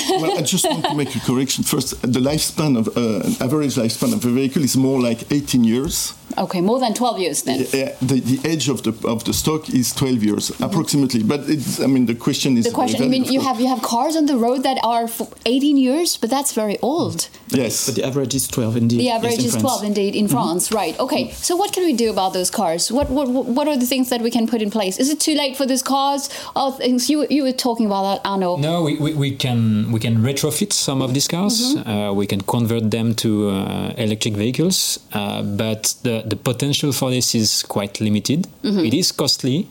Well, 0.10 0.38
I 0.38 0.42
just 0.42 0.66
want 0.66 0.86
to 0.86 0.96
make 0.96 1.16
a 1.16 1.20
correction. 1.20 1.64
First, 1.64 2.02
the 2.02 2.20
lifespan 2.20 2.78
of 2.78 2.88
uh, 2.98 3.44
average 3.46 3.76
lifespan 3.76 4.14
of 4.14 4.26
a 4.26 4.30
vehicle 4.30 4.64
is 4.64 4.76
more 4.76 5.00
like 5.00 5.32
18 5.32 5.64
years. 5.64 6.14
Okay, 6.38 6.62
more 6.62 6.80
than 6.80 6.94
12 6.94 7.20
years 7.20 7.44
then. 7.44 7.66
Yeah, 7.74 7.96
the, 8.02 8.20
the 8.20 8.48
age 8.48 8.70
of 8.70 8.84
the 8.84 8.94
of 9.08 9.24
the 9.24 9.34
stock 9.34 9.70
is 9.70 9.94
12 9.94 10.24
years 10.24 10.50
approximately. 10.62 11.24
But 11.24 11.50
it's, 11.50 11.80
I 11.80 11.88
mean, 11.88 12.06
the 12.06 12.16
question 12.16 12.58
is 12.58 12.66
the 12.66 12.72
question. 12.72 13.04
I 13.04 13.08
mean, 13.08 13.26
you 13.26 13.42
have 13.42 13.60
you 13.60 13.68
have 13.68 13.82
cars 13.82 14.16
on 14.16 14.26
the 14.26 14.38
road 14.38 14.64
that 14.64 14.78
are 14.84 15.10
18 15.46 15.78
years, 15.78 16.18
but 16.18 16.30
that's 16.30 16.54
very 16.54 16.78
old. 16.82 17.30
Yes, 17.48 17.88
but 17.88 17.96
the 17.96 18.06
average 18.06 18.36
is 18.36 18.48
12 18.48 18.78
indeed. 18.78 19.00
The 19.00 19.10
average 19.10 19.42
yes, 19.42 19.56
is 19.56 19.62
12 19.62 19.84
indeed 19.84 20.16
in 20.16 20.26
mm-hmm. 20.26 20.34
France, 20.34 20.72
right? 20.72 20.98
Okay, 21.00 21.32
so 21.32 21.56
what 21.56 21.74
can 21.74 21.84
we 21.84 21.94
do 21.94 22.10
about 22.12 22.34
those 22.34 22.52
cars? 22.52 22.92
What 22.92 23.10
what 23.10 23.28
what 23.28 23.68
are 23.68 23.78
the 23.78 23.88
things 23.88 24.10
that 24.10 24.22
we 24.22 24.32
can 24.32 24.48
put 24.48 24.62
in 24.62 24.70
place? 24.70 25.00
Is 25.00 25.10
it 25.10 25.20
too 25.20 25.36
late 25.36 25.58
for 25.58 25.66
those 25.66 25.84
cars? 25.84 26.30
Oh, 26.56 26.72
things 26.72 27.10
you 27.10 27.26
you 27.30 27.44
were 27.44 27.54
talking 27.54 27.86
about 27.86 28.04
that, 28.24 28.30
Arnaud. 28.30 28.58
No, 28.58 28.84
we, 28.84 28.98
we, 28.98 29.14
we 29.14 29.36
can 29.36 29.92
we 29.92 29.99
can 30.00 30.18
retrofit 30.18 30.74
some 30.74 31.02
of 31.02 31.14
these 31.14 31.28
cars. 31.28 31.76
Mm-hmm. 31.76 31.90
Uh, 31.90 32.14
we 32.14 32.28
can 32.28 32.42
convert 32.42 32.92
them 32.92 33.16
to 33.16 33.50
uh, 33.50 33.94
electric 33.98 34.36
vehicles, 34.36 35.00
uh, 35.14 35.42
but 35.44 35.96
the 36.04 36.24
the 36.26 36.36
potential 36.36 36.92
for 36.92 37.10
this 37.10 37.36
is 37.36 37.64
quite 37.64 38.00
limited. 38.02 38.48
Mm-hmm. 38.64 38.86
It 38.86 38.94
is 38.94 39.12
costly. 39.12 39.68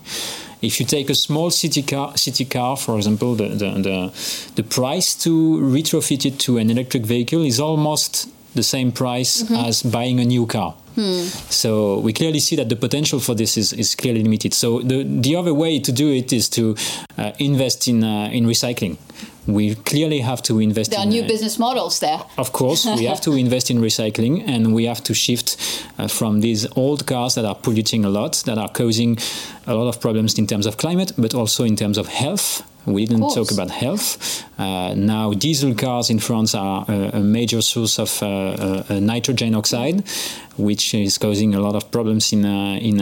If 0.61 0.81
you 0.81 0.87
take 0.87 1.09
a 1.09 1.15
small 1.15 1.51
city 1.51 1.83
car, 1.83 2.17
city 2.17 2.45
car, 2.45 2.77
for 2.77 2.97
example, 2.97 3.37
the, 3.37 3.49
the, 3.49 3.71
the, 3.81 4.53
the 4.57 4.65
price 4.65 5.15
to 5.23 5.31
retrofit 5.61 6.27
it 6.27 6.41
to 6.41 6.59
an 6.59 6.69
electric 6.69 7.07
vehicle 7.07 7.45
is 7.45 7.61
almost 7.61 8.29
the 8.57 8.65
same 8.65 8.91
price 8.91 9.43
mm-hmm. 9.43 9.55
as 9.55 9.85
buying 9.85 10.19
a 10.19 10.25
new 10.25 10.47
car. 10.47 10.75
Hmm. 10.97 11.23
So 11.49 12.01
we 12.01 12.13
clearly 12.13 12.41
see 12.41 12.57
that 12.57 12.69
the 12.69 12.75
potential 12.75 13.21
for 13.21 13.37
this 13.37 13.57
is, 13.57 13.73
is 13.73 13.95
clearly 13.95 14.23
limited. 14.25 14.53
So 14.53 14.81
the, 14.81 15.05
the 15.05 15.37
other 15.37 15.55
way 15.55 15.79
to 15.79 15.93
do 15.93 16.13
it 16.13 16.33
is 16.33 16.49
to 16.51 16.75
uh, 17.17 17.31
invest 17.39 17.87
in, 17.87 18.03
uh, 18.03 18.31
in 18.33 18.45
recycling 18.47 18.99
we 19.49 19.75
clearly 19.75 20.21
have 20.21 20.43
to 20.43 20.61
invest. 20.61 20.90
There 20.90 21.00
in, 21.00 21.09
are 21.09 21.11
new 21.11 21.23
uh, 21.23 21.26
business 21.26 21.59
models 21.59 22.00
there. 22.00 22.21
Of 22.37 22.52
course, 22.52 22.85
we 22.85 23.07
have 23.07 23.21
to 23.23 23.33
invest 23.45 23.71
in 23.71 23.78
recycling, 23.78 24.47
and 24.47 24.75
we 24.75 24.85
have 24.85 25.02
to 25.05 25.14
shift 25.14 25.57
uh, 25.99 26.07
from 26.07 26.40
these 26.40 26.67
old 26.76 27.07
cars 27.07 27.35
that 27.35 27.47
are 27.47 27.55
polluting 27.55 28.05
a 28.05 28.11
lot, 28.11 28.43
that 28.45 28.59
are 28.59 28.69
causing 28.69 29.19
a 29.67 29.75
lot 29.75 29.88
of 29.88 30.00
problems 30.00 30.38
in 30.38 30.47
terms 30.47 30.67
of 30.67 30.76
climate, 30.76 31.12
but 31.17 31.35
also 31.35 31.64
in 31.64 31.76
terms 31.76 31.99
of 31.99 32.09
health. 32.09 32.62
We 32.87 33.05
didn't 33.05 33.35
talk 33.35 33.50
about 33.50 33.71
health. 33.71 34.45
Uh, 34.59 34.95
now, 34.95 35.35
diesel 35.35 35.75
cars 35.75 36.09
in 36.09 36.19
France 36.21 36.55
are 36.55 36.87
a, 36.88 37.19
a 37.19 37.21
major 37.21 37.61
source 37.61 37.99
of 37.99 38.23
uh, 38.23 38.85
uh, 38.88 39.00
nitrogen 39.00 39.55
oxide, 39.55 40.09
which 40.57 40.95
is 40.95 41.19
causing 41.19 41.55
a 41.55 41.61
lot 41.61 41.75
of 41.75 41.90
problems 41.90 42.33
in 42.33 42.45
uh, 42.45 42.78
in 42.81 42.99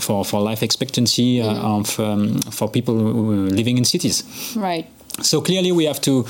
for 0.00 0.24
for 0.24 0.40
life 0.40 0.64
expectancy 0.64 1.38
mm. 1.38 1.56
of 1.62 2.00
um, 2.00 2.40
for 2.50 2.68
people 2.68 2.94
living 2.94 3.78
in 3.78 3.84
cities. 3.84 4.24
Right. 4.56 4.86
So 5.22 5.40
clearly, 5.40 5.72
we 5.72 5.84
have 5.84 6.00
to 6.02 6.26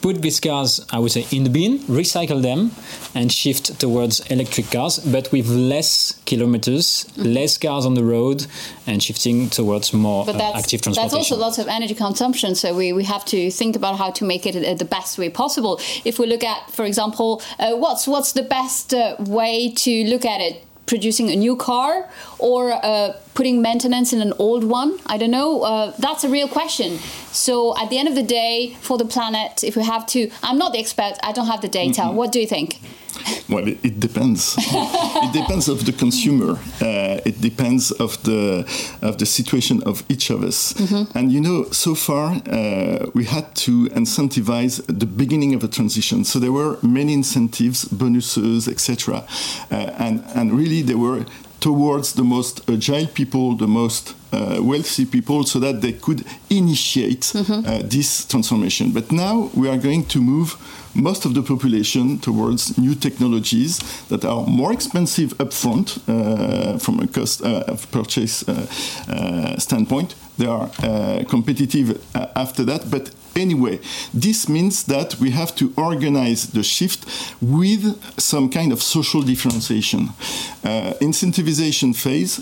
put 0.00 0.22
these 0.22 0.40
cars, 0.40 0.84
I 0.90 0.98
would 0.98 1.10
say, 1.10 1.26
in 1.32 1.44
the 1.44 1.50
bin, 1.50 1.78
recycle 1.80 2.40
them, 2.40 2.70
and 3.14 3.32
shift 3.32 3.80
towards 3.80 4.20
electric 4.30 4.70
cars, 4.70 4.98
but 5.00 5.30
with 5.32 5.48
less 5.48 6.20
kilometers, 6.24 6.86
mm-hmm. 6.86 7.22
less 7.34 7.58
cars 7.58 7.84
on 7.84 7.94
the 7.94 8.04
road, 8.04 8.46
and 8.86 9.02
shifting 9.02 9.50
towards 9.50 9.92
more 9.92 10.24
uh, 10.28 10.32
active 10.54 10.82
transportation. 10.82 11.02
That's 11.02 11.14
also 11.14 11.36
lots 11.36 11.58
of 11.58 11.66
energy 11.68 11.94
consumption, 11.94 12.54
so 12.54 12.74
we, 12.76 12.92
we 12.92 13.04
have 13.04 13.24
to 13.26 13.50
think 13.50 13.76
about 13.76 13.98
how 13.98 14.10
to 14.12 14.24
make 14.24 14.46
it 14.46 14.78
the 14.78 14.84
best 14.84 15.18
way 15.18 15.30
possible. 15.30 15.80
If 16.04 16.18
we 16.18 16.26
look 16.26 16.44
at, 16.44 16.70
for 16.70 16.84
example, 16.84 17.42
uh, 17.58 17.74
what's 17.74 18.06
what's 18.06 18.32
the 18.32 18.42
best 18.42 18.94
uh, 18.94 19.16
way 19.18 19.72
to 19.72 20.04
look 20.04 20.24
at 20.24 20.40
it? 20.40 20.64
Producing 20.88 21.30
a 21.30 21.36
new 21.36 21.54
car 21.54 22.08
or 22.38 22.72
uh, 22.72 23.12
putting 23.34 23.62
maintenance 23.62 24.12
in 24.12 24.20
an 24.20 24.32
old 24.38 24.64
one? 24.64 24.98
I 25.06 25.16
don't 25.18 25.30
know. 25.30 25.62
Uh, 25.62 25.92
that's 25.98 26.24
a 26.24 26.28
real 26.28 26.48
question. 26.48 26.98
So 27.30 27.76
at 27.78 27.90
the 27.90 27.98
end 27.98 28.08
of 28.08 28.16
the 28.16 28.22
day, 28.40 28.76
for 28.80 28.98
the 28.98 29.04
planet, 29.04 29.62
if 29.62 29.76
we 29.76 29.84
have 29.84 30.04
to, 30.08 30.30
I'm 30.42 30.58
not 30.58 30.72
the 30.72 30.80
expert. 30.80 31.14
I 31.22 31.32
don't 31.32 31.46
have 31.46 31.60
the 31.60 31.68
data. 31.68 32.02
Mm 32.02 32.08
-hmm. 32.08 32.16
What 32.18 32.32
do 32.32 32.38
you 32.38 32.48
think? 32.48 32.70
Well, 33.48 33.66
it, 33.66 33.98
depends. 33.98 34.56
it 34.58 35.32
depends 35.32 35.68
of 35.68 35.86
the 35.86 35.92
consumer. 35.92 36.58
Uh, 36.80 37.20
it 37.24 37.40
depends 37.40 37.90
of 37.92 38.22
the 38.24 38.66
of 39.02 39.18
the 39.18 39.26
situation 39.26 39.82
of 39.84 40.04
each 40.08 40.30
of 40.30 40.42
us. 40.42 40.74
Mm-hmm. 40.74 41.18
And 41.18 41.32
you 41.32 41.40
know, 41.40 41.64
so 41.70 41.94
far 41.94 42.40
uh, 42.50 43.06
we 43.14 43.24
had 43.24 43.54
to 43.66 43.88
incentivize 43.90 44.84
the 44.86 45.06
beginning 45.06 45.54
of 45.54 45.64
a 45.64 45.68
transition. 45.68 46.24
So 46.24 46.38
there 46.38 46.52
were 46.52 46.78
many 46.82 47.14
incentives, 47.14 47.84
bonuses, 47.86 48.68
etc. 48.68 49.24
Uh, 49.70 49.74
and 49.98 50.24
and 50.34 50.52
really 50.52 50.82
there 50.82 50.98
were 50.98 51.24
towards 51.60 52.12
the 52.12 52.24
most 52.24 52.68
agile 52.68 53.06
people, 53.06 53.56
the 53.56 53.66
most 53.66 54.14
uh, 54.32 54.58
wealthy 54.60 55.04
people, 55.04 55.44
so 55.44 55.58
that 55.58 55.80
they 55.80 55.92
could 55.92 56.24
initiate 56.50 57.22
mm-hmm. 57.22 57.66
uh, 57.66 57.82
this 57.84 58.24
transformation. 58.26 58.92
But 58.92 59.10
now 59.10 59.50
we 59.54 59.68
are 59.68 59.78
going 59.78 60.04
to 60.06 60.20
move 60.20 60.56
most 60.94 61.24
of 61.24 61.34
the 61.34 61.42
population 61.42 62.18
towards 62.18 62.76
new 62.78 62.94
technologies 62.94 63.78
that 64.08 64.24
are 64.24 64.44
more 64.46 64.72
expensive 64.72 65.36
upfront 65.38 65.98
uh, 66.08 66.78
from 66.78 67.00
a 67.00 67.06
cost 67.06 67.42
uh, 67.42 67.64
of 67.68 67.90
purchase 67.90 68.48
uh, 68.48 68.66
uh, 69.08 69.58
standpoint. 69.58 70.14
They 70.38 70.46
are 70.46 70.68
competitive 71.24 72.00
after 72.14 72.64
that, 72.64 72.90
but 72.90 73.10
anyway. 73.36 73.80
This 74.12 74.48
means 74.48 74.84
that 74.84 75.16
we 75.20 75.30
have 75.30 75.54
to 75.56 75.72
organize 75.76 76.48
the 76.48 76.62
shift 76.62 77.04
with 77.40 77.96
some 78.18 78.50
kind 78.50 78.72
of 78.72 78.82
social 78.82 79.22
differentiation. 79.22 80.10
Uh, 80.64 80.94
incentivization 81.00 81.94
phase 81.94 82.40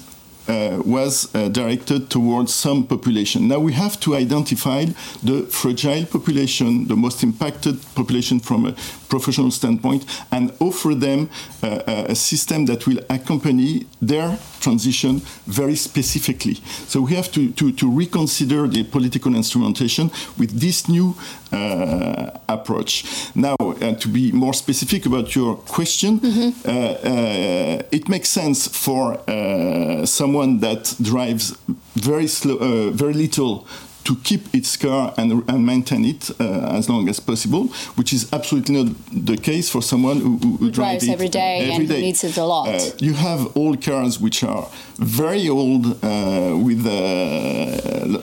uh, 0.48 0.82
was 0.84 1.34
uh, 1.34 1.48
directed 1.48 2.10
towards 2.10 2.54
some 2.54 2.86
population. 2.86 3.48
Now 3.48 3.58
we 3.58 3.72
have 3.72 3.98
to 4.00 4.14
identify 4.14 4.86
the 5.22 5.42
fragile 5.50 6.06
population, 6.06 6.86
the 6.86 6.96
most 6.96 7.22
impacted 7.22 7.80
population 7.94 8.40
from 8.40 8.66
a 8.66 8.72
professional 9.08 9.50
standpoint, 9.50 10.04
and 10.30 10.52
offer 10.60 10.94
them 10.94 11.28
uh, 11.62 11.82
a 12.08 12.14
system 12.14 12.66
that 12.66 12.86
will 12.86 12.98
accompany 13.08 13.86
their 14.00 14.38
transition 14.60 15.20
very 15.46 15.76
specifically. 15.76 16.54
So 16.88 17.00
we 17.02 17.14
have 17.14 17.30
to, 17.32 17.52
to, 17.52 17.72
to 17.72 17.90
reconsider 17.90 18.66
the 18.66 18.82
political 18.82 19.34
instrumentation 19.34 20.10
with 20.38 20.60
this 20.60 20.88
new 20.88 21.14
uh, 21.14 21.45
approach. 22.48 23.04
Now, 23.34 23.56
uh, 23.60 23.94
to 23.94 24.08
be 24.08 24.32
more 24.32 24.54
specific 24.54 25.06
about 25.06 25.34
your 25.34 25.56
question, 25.56 26.20
mm-hmm. 26.20 26.68
uh, 26.68 27.82
it 27.90 28.08
makes 28.08 28.28
sense 28.28 28.68
for 28.68 29.18
someone 30.06 30.60
that 30.60 30.94
drives 31.00 31.56
very 31.94 32.26
slow, 32.26 32.90
very 32.90 33.14
little 33.14 33.66
to 34.06 34.14
keep 34.22 34.54
its 34.54 34.76
car 34.76 35.12
and, 35.18 35.42
and 35.48 35.66
maintain 35.66 36.04
it 36.04 36.30
uh, 36.40 36.78
as 36.78 36.88
long 36.88 37.08
as 37.08 37.18
possible, 37.18 37.64
which 37.96 38.12
is 38.12 38.32
absolutely 38.32 38.74
not 38.82 38.94
the 39.12 39.36
case 39.36 39.68
for 39.68 39.82
someone 39.82 40.18
who, 40.18 40.38
who, 40.38 40.56
who 40.58 40.70
drives, 40.70 41.04
drives 41.04 41.08
every 41.08 41.28
day 41.28 41.58
every 41.62 41.74
and 41.74 41.88
day. 41.88 42.00
needs 42.00 42.22
it 42.22 42.36
a 42.36 42.44
lot. 42.44 42.68
Uh, 42.68 42.90
you 42.98 43.14
have 43.14 43.56
old 43.56 43.82
cars 43.82 44.20
which 44.20 44.44
are 44.44 44.68
very 44.98 45.48
old 45.48 45.84
uh, 46.04 46.56
with 46.66 46.86
uh, 46.86 48.22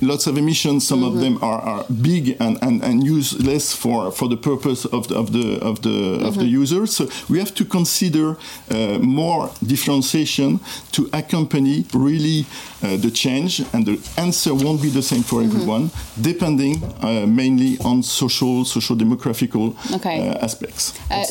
lots 0.00 0.26
of 0.26 0.38
emissions. 0.38 0.86
Some 0.86 1.00
mm-hmm. 1.00 1.16
of 1.16 1.20
them 1.20 1.38
are, 1.42 1.60
are 1.60 1.84
big 2.02 2.36
and, 2.40 2.58
and, 2.62 2.82
and 2.82 3.04
useless 3.04 3.74
for, 3.74 4.10
for 4.10 4.28
the 4.28 4.36
purpose 4.36 4.86
of 4.86 5.08
the 5.08 5.16
of 5.16 5.32
the 5.32 5.58
of 5.60 5.82
the 5.82 5.88
mm-hmm. 5.90 6.24
of 6.24 6.34
the 6.34 6.40
mm-hmm. 6.42 6.62
user. 6.62 6.86
So 6.86 7.08
we 7.28 7.38
have 7.38 7.54
to 7.54 7.64
consider 7.64 8.36
uh, 8.70 8.98
more 9.00 9.50
differentiation 9.64 10.60
to 10.92 11.10
accompany 11.12 11.84
really 11.92 12.46
uh, 12.82 12.96
the 12.96 13.10
change, 13.10 13.60
and 13.72 13.84
the 13.84 13.98
answer 14.16 14.54
won't 14.54 14.80
be 14.82 14.88
the 14.88 15.02
same 15.10 15.22
for 15.22 15.38
mm-hmm. 15.40 15.56
everyone, 15.56 15.84
depending 16.20 16.74
uh, 17.02 17.26
mainly 17.26 17.72
on 17.90 18.02
social, 18.02 18.64
social 18.64 18.96
demographical 18.96 19.66
okay. 19.96 20.16
Uh, 20.28 20.46
aspects. 20.46 20.84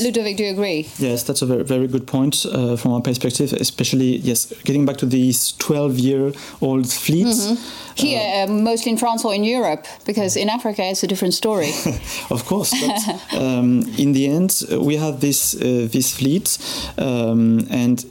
Ludovic, 0.04 0.38
do 0.38 0.44
you 0.44 0.52
agree? 0.52 0.82
Yes, 0.98 1.24
that's 1.24 1.42
a 1.42 1.46
very 1.46 1.64
very 1.64 1.88
good 1.88 2.06
point 2.16 2.36
from 2.82 2.92
our 2.96 3.02
perspective, 3.02 3.50
especially 3.54 4.12
yes 4.30 4.40
getting 4.64 4.86
back 4.86 4.98
to 4.98 5.06
these 5.06 5.54
12 5.54 6.00
year 6.00 6.32
old 6.62 6.92
fleets. 6.92 7.48
Mm-hmm. 7.48 7.90
Here, 7.96 8.22
uh, 8.22 8.44
uh, 8.44 8.48
mostly 8.48 8.92
in 8.92 8.98
France 8.98 9.26
or 9.26 9.34
in 9.34 9.44
Europe, 9.44 9.86
because 10.06 10.38
in 10.38 10.50
Africa 10.50 10.84
it's 10.84 11.04
a 11.04 11.08
different 11.08 11.34
story. 11.34 11.72
of 12.30 12.46
course, 12.46 12.74
but 12.82 13.40
um, 13.42 13.82
in 13.98 14.14
the 14.14 14.28
end, 14.28 14.64
we 14.80 14.96
have 14.96 15.20
this 15.20 15.56
uh, 15.56 15.88
this 15.92 16.16
fleet, 16.16 16.58
um, 16.98 17.68
and 17.70 18.06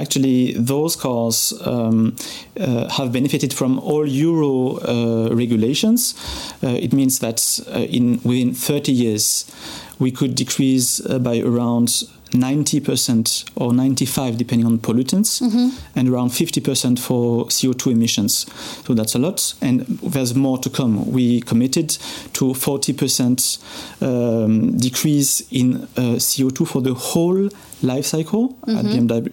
actually 0.00 0.52
those 0.52 0.96
cars 0.96 1.52
um, 1.64 2.16
uh, 2.58 2.88
have 2.90 3.12
benefited 3.12 3.52
from 3.52 3.78
all 3.78 4.06
Euro 4.06 4.78
uh, 4.78 5.34
regulations. 5.34 6.14
Uh, 6.62 6.68
it 6.68 6.92
means 6.92 7.18
that 7.20 7.60
uh, 7.68 7.78
in 7.78 8.20
within 8.24 8.54
30 8.54 8.92
years 8.92 9.50
we 9.98 10.10
could 10.10 10.34
decrease 10.34 11.00
by 11.00 11.38
around 11.38 11.88
90% 12.30 13.50
or 13.56 13.72
95 13.72 14.36
depending 14.36 14.66
on 14.66 14.78
pollutants 14.78 15.40
mm-hmm. 15.40 15.68
and 15.94 16.08
around 16.08 16.30
50% 16.30 16.98
for 16.98 17.46
CO2 17.46 17.92
emissions. 17.92 18.46
So 18.84 18.94
that's 18.94 19.14
a 19.14 19.18
lot 19.18 19.54
and 19.60 19.80
there's 20.02 20.34
more 20.34 20.58
to 20.58 20.70
come. 20.70 21.10
We 21.10 21.40
committed 21.40 21.90
to 22.34 22.46
40% 22.46 24.02
um, 24.02 24.76
decrease 24.76 25.40
in 25.50 25.82
uh, 25.96 26.18
CO2 26.18 26.66
for 26.66 26.82
the 26.82 26.94
whole 26.94 27.48
life 27.82 28.06
cycle 28.06 28.54
mm-hmm. 28.66 28.76
at 28.76 28.84
BMW, 28.84 29.28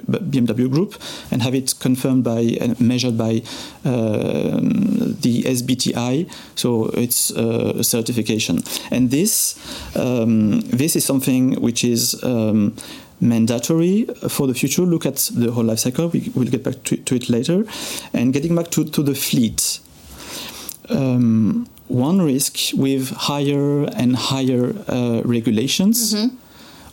BMW, 0.45 0.69
Group 0.69 0.95
and 1.31 1.41
have 1.41 1.55
it 1.55 1.73
confirmed 1.79 2.23
by 2.23 2.57
and 2.59 2.79
measured 2.79 3.17
by 3.17 3.41
uh, 3.85 4.59
the 5.21 5.43
SBTI. 5.45 6.29
So 6.55 6.85
it's 6.93 7.31
uh, 7.31 7.73
a 7.77 7.83
certification. 7.83 8.63
And 8.91 9.11
this 9.11 9.57
um, 9.95 10.61
this 10.61 10.95
is 10.95 11.05
something 11.05 11.61
which 11.61 11.83
is 11.83 12.21
um, 12.23 12.75
mandatory 13.19 14.05
for 14.27 14.47
the 14.47 14.53
future. 14.53 14.81
Look 14.83 15.05
at 15.05 15.29
the 15.33 15.51
whole 15.51 15.63
life 15.63 15.79
cycle. 15.79 16.07
We 16.09 16.31
will 16.35 16.45
get 16.45 16.63
back 16.63 16.83
to, 16.83 16.97
to, 16.97 17.15
it 17.15 17.29
later. 17.29 17.65
And 18.13 18.33
getting 18.33 18.55
back 18.55 18.69
to, 18.71 18.83
to 18.83 19.03
the 19.03 19.15
fleet. 19.15 19.79
Um, 20.89 21.69
one 21.87 22.21
risk 22.21 22.57
with 22.73 23.11
higher 23.11 23.83
and 23.85 24.15
higher 24.15 24.73
uh, 24.87 25.21
regulations, 25.23 26.13
mm-hmm. 26.13 26.35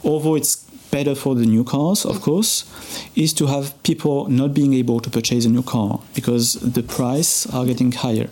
although 0.07 0.35
it's 0.35 0.70
better 0.91 1.15
for 1.15 1.35
the 1.35 1.47
new 1.47 1.65
cars, 1.65 2.05
of 2.05 2.21
course, 2.21 2.65
is 3.15 3.33
to 3.35 3.47
have 3.47 3.81
people 3.83 4.29
not 4.29 4.53
being 4.55 4.75
able 4.75 5.01
to 5.01 5.11
purchase 5.11 5.45
a 5.45 5.49
new 5.49 5.63
car 5.63 6.01
because 6.15 6.55
the 6.55 6.83
price 6.83 7.47
are 7.53 7.65
getting 7.65 7.93
higher. 7.93 8.29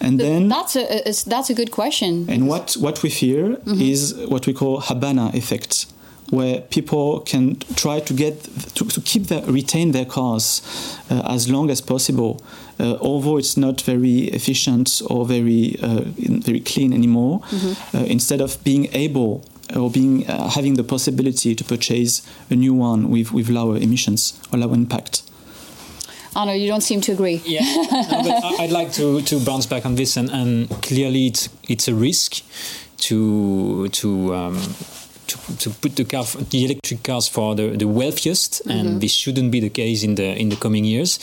And 0.00 0.18
then 0.18 0.48
that's 0.48 0.76
a, 0.76 1.02
that's 1.30 1.50
a 1.50 1.54
good 1.54 1.70
question. 1.70 2.26
And 2.28 2.48
what 2.48 2.74
what 2.74 3.02
we 3.02 3.10
fear 3.10 3.56
mm-hmm. 3.56 3.80
is 3.80 4.14
what 4.28 4.46
we 4.46 4.52
call 4.52 4.80
Havana 4.80 5.30
effect, 5.34 5.86
where 6.30 6.60
people 6.60 7.20
can 7.20 7.56
try 7.76 8.00
to 8.00 8.14
get 8.14 8.42
to, 8.74 8.84
to 8.84 9.00
keep 9.00 9.26
their 9.26 9.42
retain 9.42 9.92
their 9.92 10.06
cars 10.06 10.62
uh, 11.10 11.22
as 11.34 11.48
long 11.48 11.70
as 11.70 11.80
possible. 11.80 12.42
Uh, 12.80 12.96
although 13.00 13.38
it's 13.38 13.56
not 13.56 13.80
very 13.82 14.24
efficient 14.34 15.00
or 15.08 15.24
very 15.24 15.76
uh, 15.80 16.02
very 16.44 16.60
clean 16.60 16.92
anymore, 16.92 17.40
mm-hmm. 17.40 17.96
Uh, 17.96 18.04
instead 18.06 18.40
of 18.40 18.58
being 18.64 18.88
able 18.92 19.44
or 19.74 19.90
being 19.90 20.26
uh, 20.26 20.48
having 20.50 20.74
the 20.74 20.84
possibility 20.84 21.54
to 21.54 21.64
purchase 21.64 22.22
a 22.50 22.54
new 22.54 22.74
one 22.74 23.10
with, 23.10 23.32
with 23.32 23.48
lower 23.48 23.76
emissions 23.76 24.40
or 24.52 24.58
lower 24.58 24.74
impact. 24.74 25.22
Arnaud, 26.36 26.54
you 26.54 26.66
don't 26.66 26.82
seem 26.82 27.00
to 27.02 27.12
agree. 27.12 27.40
Yeah, 27.44 27.60
no, 27.92 28.22
but 28.22 28.60
I'd 28.60 28.72
like 28.72 28.92
to, 28.94 29.22
to 29.22 29.38
bounce 29.44 29.66
back 29.66 29.86
on 29.86 29.94
this, 29.94 30.16
and, 30.16 30.30
and 30.30 30.68
clearly 30.82 31.28
it's 31.28 31.48
it's 31.68 31.86
a 31.88 31.94
risk 31.94 32.42
to 32.98 33.88
to 33.88 34.34
um, 34.34 34.56
to, 35.26 35.56
to 35.58 35.70
put 35.70 35.96
the 35.96 36.04
car, 36.04 36.24
the 36.50 36.64
electric 36.64 37.02
cars 37.02 37.28
for 37.28 37.54
the, 37.54 37.70
the 37.70 37.86
wealthiest, 37.86 38.62
mm-hmm. 38.64 38.70
and 38.70 39.00
this 39.00 39.12
shouldn't 39.12 39.50
be 39.50 39.60
the 39.60 39.70
case 39.70 40.02
in 40.02 40.14
the 40.14 40.36
in 40.36 40.48
the 40.48 40.56
coming 40.56 40.84
years. 40.84 41.18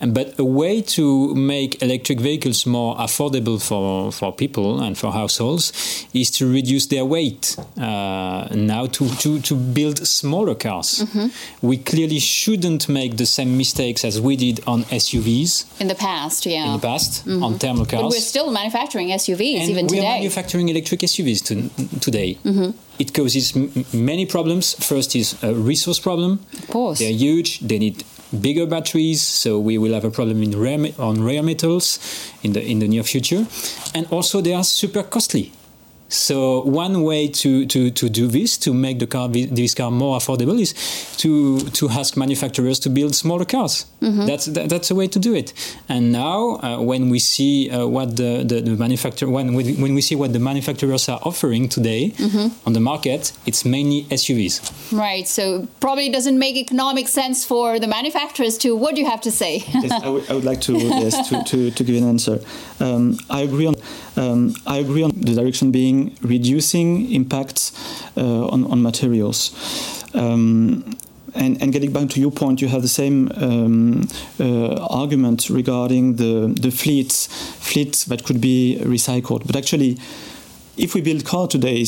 And, 0.00 0.14
but 0.14 0.38
a 0.38 0.44
way 0.44 0.80
to 0.80 1.34
make 1.34 1.82
electric 1.82 2.20
vehicles 2.20 2.64
more 2.64 2.96
affordable 2.96 3.60
for, 3.62 4.10
for 4.10 4.32
people 4.32 4.80
and 4.80 4.96
for 4.96 5.12
households 5.12 5.72
is 6.14 6.30
to 6.32 6.50
reduce 6.50 6.86
their 6.86 7.04
weight. 7.04 7.56
Uh, 7.78 8.48
now 8.54 8.86
to, 8.86 9.08
to, 9.16 9.40
to 9.40 9.54
build 9.54 10.06
smaller 10.06 10.54
cars. 10.54 11.00
Mm-hmm. 11.00 11.66
We 11.66 11.76
clearly 11.76 12.18
shouldn't 12.18 12.88
make 12.88 13.18
the 13.18 13.26
same 13.26 13.58
mistakes 13.58 14.04
as 14.04 14.20
we 14.20 14.36
did 14.36 14.60
on 14.66 14.84
SUVs. 14.84 15.80
In 15.80 15.88
the 15.88 15.94
past, 15.94 16.46
yeah. 16.46 16.66
In 16.66 16.80
the 16.80 16.86
past, 16.86 17.26
mm-hmm. 17.26 17.44
on 17.44 17.58
thermal 17.58 17.84
cars. 17.84 18.02
But 18.02 18.10
we're 18.10 18.20
still 18.20 18.50
manufacturing 18.50 19.08
SUVs 19.08 19.60
and 19.60 19.70
even 19.70 19.86
today. 19.86 20.00
We 20.00 20.06
are 20.06 20.14
manufacturing 20.14 20.70
electric 20.70 21.00
SUVs 21.00 21.44
to, 21.44 22.00
today. 22.00 22.38
Mm-hmm 22.42 22.70
it 23.00 23.14
causes 23.14 23.56
many 23.94 24.26
problems. 24.26 24.74
First 24.74 25.16
is 25.16 25.42
a 25.42 25.54
resource 25.54 25.98
problem. 25.98 26.40
Of 26.52 26.68
course. 26.68 26.98
They're 26.98 27.10
huge. 27.10 27.60
They 27.60 27.78
need 27.78 28.04
bigger 28.40 28.66
batteries, 28.66 29.22
so 29.22 29.58
we 29.58 29.78
will 29.78 29.94
have 29.94 30.04
a 30.04 30.10
problem 30.10 30.42
in 30.42 30.52
rare, 30.60 30.92
on 30.98 31.24
rare 31.24 31.42
metals 31.42 31.98
in 32.42 32.52
the 32.52 32.62
in 32.62 32.78
the 32.78 32.88
near 32.88 33.02
future. 33.02 33.46
And 33.94 34.06
also 34.10 34.40
they 34.42 34.52
are 34.52 34.64
super 34.64 35.02
costly. 35.02 35.52
So 36.10 36.62
one 36.62 37.02
way 37.02 37.28
to, 37.28 37.66
to, 37.66 37.90
to 37.90 38.08
do 38.08 38.26
this, 38.26 38.58
to 38.58 38.74
make 38.74 38.98
the 38.98 39.06
car 39.06 39.28
this 39.28 39.74
car 39.74 39.90
more 39.90 40.18
affordable, 40.18 40.60
is 40.60 40.74
to 41.18 41.60
to 41.60 41.88
ask 41.88 42.16
manufacturers 42.16 42.78
to 42.80 42.90
build 42.90 43.14
smaller 43.14 43.44
cars. 43.44 43.86
Mm-hmm. 44.02 44.26
That's 44.26 44.46
that, 44.46 44.68
that's 44.68 44.90
a 44.90 44.94
way 44.94 45.06
to 45.08 45.18
do 45.18 45.34
it. 45.34 45.52
And 45.88 46.12
now, 46.12 46.58
uh, 46.62 46.80
when 46.80 47.10
we 47.10 47.20
see 47.20 47.70
uh, 47.70 47.86
what 47.86 48.16
the, 48.16 48.44
the, 48.44 48.60
the 48.60 48.76
manufacturer 48.76 49.30
when 49.30 49.54
we, 49.54 49.74
when 49.74 49.94
we 49.94 50.00
see 50.00 50.16
what 50.16 50.32
the 50.32 50.38
manufacturers 50.38 51.08
are 51.08 51.20
offering 51.22 51.68
today 51.68 52.10
mm-hmm. 52.10 52.66
on 52.66 52.72
the 52.72 52.80
market, 52.80 53.32
it's 53.46 53.64
mainly 53.64 54.04
SUVs. 54.04 54.92
Right. 54.92 55.28
So 55.28 55.68
probably 55.78 56.10
doesn't 56.10 56.38
make 56.38 56.56
economic 56.56 57.06
sense 57.08 57.44
for 57.44 57.78
the 57.78 57.86
manufacturers 57.86 58.58
to. 58.58 58.74
What 58.74 58.94
do 58.94 59.00
you 59.00 59.08
have 59.08 59.20
to 59.22 59.30
say? 59.30 59.62
yes, 59.68 59.92
I, 59.92 60.00
w- 60.00 60.24
I 60.28 60.34
would 60.34 60.44
like 60.44 60.60
to 60.62 60.72
yes 60.76 61.28
to, 61.28 61.44
to, 61.44 61.70
to 61.70 61.84
give 61.84 61.96
an 62.02 62.08
answer. 62.08 62.40
Um, 62.80 63.18
I 63.28 63.42
agree 63.42 63.66
on 63.66 63.74
um, 64.20 64.54
I 64.66 64.78
agree 64.78 65.02
on 65.02 65.12
the 65.16 65.34
direction 65.34 65.70
being 65.70 66.16
reducing 66.22 67.10
impacts 67.12 67.72
uh, 68.16 68.48
on, 68.48 68.70
on 68.70 68.82
materials. 68.82 69.52
Um, 70.14 70.96
and, 71.34 71.62
and, 71.62 71.72
getting 71.72 71.92
back 71.92 72.08
to 72.10 72.20
your 72.20 72.32
point, 72.32 72.60
you 72.60 72.68
have 72.68 72.82
the 72.82 72.88
same 72.88 73.30
um, 73.36 74.08
uh, 74.40 74.74
argument 74.86 75.48
regarding 75.48 76.16
the, 76.16 76.52
the 76.60 76.70
fleets, 76.70 77.28
fleets 77.60 78.04
that 78.06 78.24
could 78.24 78.40
be 78.40 78.78
recycled. 78.82 79.46
But 79.46 79.54
actually, 79.54 79.96
if 80.76 80.94
we 80.94 81.00
build 81.00 81.24
car 81.24 81.46
today, 81.46 81.84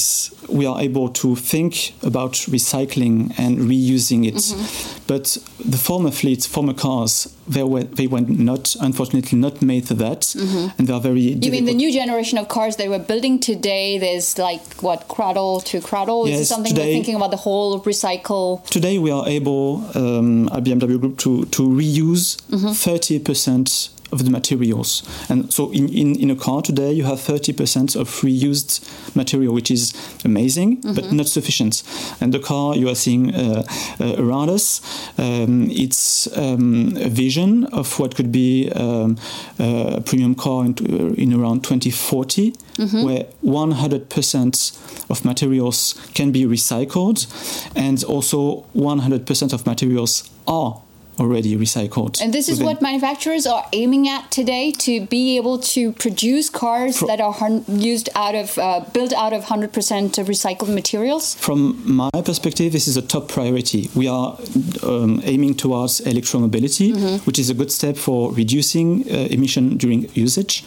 we 0.49 0.66
are 0.66 0.81
able 0.81 1.09
to 1.09 1.37
think 1.37 1.95
about 2.03 2.33
recycling 2.33 3.33
and 3.38 3.59
reusing 3.59 4.27
it. 4.27 4.35
Mm-hmm. 4.35 5.05
But 5.07 5.38
the 5.64 5.79
former 5.79 6.11
fleets, 6.11 6.47
former 6.47 6.75
cars, 6.75 7.35
they 7.49 7.62
were 7.62 7.85
they 7.85 8.07
were 8.07 8.21
not 8.21 8.77
unfortunately 8.81 9.38
not 9.38 9.62
made 9.62 9.87
for 9.87 9.95
that, 9.95 10.21
mm-hmm. 10.21 10.68
and 10.79 10.88
they 10.88 10.92
are 10.92 11.01
very. 11.01 11.21
You 11.21 11.35
difficult. 11.35 11.53
mean 11.53 11.64
the 11.64 11.75
new 11.75 11.92
generation 11.92 12.38
of 12.38 12.49
cars 12.49 12.77
they 12.77 12.88
were 12.88 12.99
building 12.99 13.40
today? 13.40 13.99
There's 13.99 14.38
like 14.38 14.62
what 14.83 15.09
cradle 15.09 15.61
to 15.62 15.81
cradle. 15.81 16.29
Yes, 16.29 16.40
Is 16.40 16.49
something 16.49 16.75
today, 16.75 16.88
we're 16.88 16.92
thinking 16.95 17.14
about 17.16 17.31
the 17.31 17.37
whole 17.38 17.81
recycle? 17.81 18.64
Today 18.66 18.99
we 18.99 19.11
are 19.11 19.27
able 19.29 19.85
um, 19.95 20.49
at 20.49 20.64
BMW 20.64 21.01
Group 21.01 21.18
to 21.18 21.45
to 21.47 21.62
reuse 21.62 22.37
mm-hmm. 22.51 22.73
30 22.73 23.18
percent 23.21 23.90
of 24.12 24.25
the 24.25 24.31
materials. 24.31 25.03
And 25.29 25.53
so 25.53 25.72
in, 25.72 25.88
in, 25.88 26.16
in 26.16 26.31
a 26.31 26.37
car 26.37 26.62
today, 26.62 26.92
you 26.92 27.05
have 27.05 27.18
30% 27.18 27.96
of 27.96 28.09
reused 28.20 29.16
material, 29.16 29.55
which 29.55 29.70
is 29.70 29.94
amazing, 30.25 30.79
mm-hmm. 30.79 30.94
but 30.94 31.12
not 31.12 31.27
sufficient. 31.27 31.83
And 32.20 32.33
the 32.33 32.38
car 32.38 32.77
you 32.77 32.88
are 32.88 32.94
seeing 32.94 33.35
uh, 33.35 33.64
uh, 34.01 34.14
around 34.18 34.51
us, 34.51 34.81
um, 35.18 35.68
it's 35.70 36.29
um, 36.37 36.96
a 36.96 37.09
vision 37.09 37.64
of 37.66 37.98
what 37.98 38.14
could 38.14 38.31
be 38.31 38.70
um, 38.72 39.18
a 39.59 40.01
premium 40.05 40.35
car 40.35 40.64
in, 40.66 40.75
in 41.14 41.33
around 41.33 41.64
2040, 41.64 42.53
mm-hmm. 42.53 43.05
where 43.05 43.25
100% 43.44 45.11
of 45.11 45.25
materials 45.25 45.94
can 46.14 46.33
be 46.33 46.44
recycled, 46.44 47.27
and 47.75 48.05
also 48.05 48.64
100% 48.75 49.53
of 49.53 49.66
materials 49.66 50.31
are 50.46 50.83
already 51.18 51.57
recycled. 51.57 52.20
And 52.20 52.33
this 52.33 52.48
is 52.48 52.62
what 52.62 52.81
manufacturers 52.81 53.46
are 53.46 53.64
aiming 53.72 54.09
at 54.09 54.31
today 54.31 54.72
to 54.72 55.07
be 55.07 55.37
able 55.37 55.59
to 55.59 55.92
produce 55.92 56.48
cars 56.51 57.01
that 57.01 57.20
are 57.20 57.35
used 57.68 58.09
out 58.14 58.35
of 58.35 58.59
uh, 58.59 58.85
built 58.92 59.12
out 59.12 59.33
of 59.33 59.44
100% 59.44 59.70
recycled 59.70 60.75
materials. 60.75 61.35
From 61.35 61.83
my 61.85 62.11
perspective, 62.25 62.72
this 62.72 62.88
is 62.88 62.96
a 62.96 63.03
top 63.03 63.29
priority. 63.29 63.90
We 63.94 64.09
are 64.09 64.38
um, 64.83 65.20
aiming 65.25 65.55
towards 65.55 66.01
electromobility, 66.01 66.92
mm-hmm. 66.92 67.16
which 67.25 67.38
is 67.38 67.51
a 67.51 67.55
good 67.55 67.70
step 67.70 67.96
for 67.96 68.33
reducing 68.33 69.03
uh, 69.11 69.29
emission 69.31 69.77
during 69.77 70.09
usage. 70.14 70.64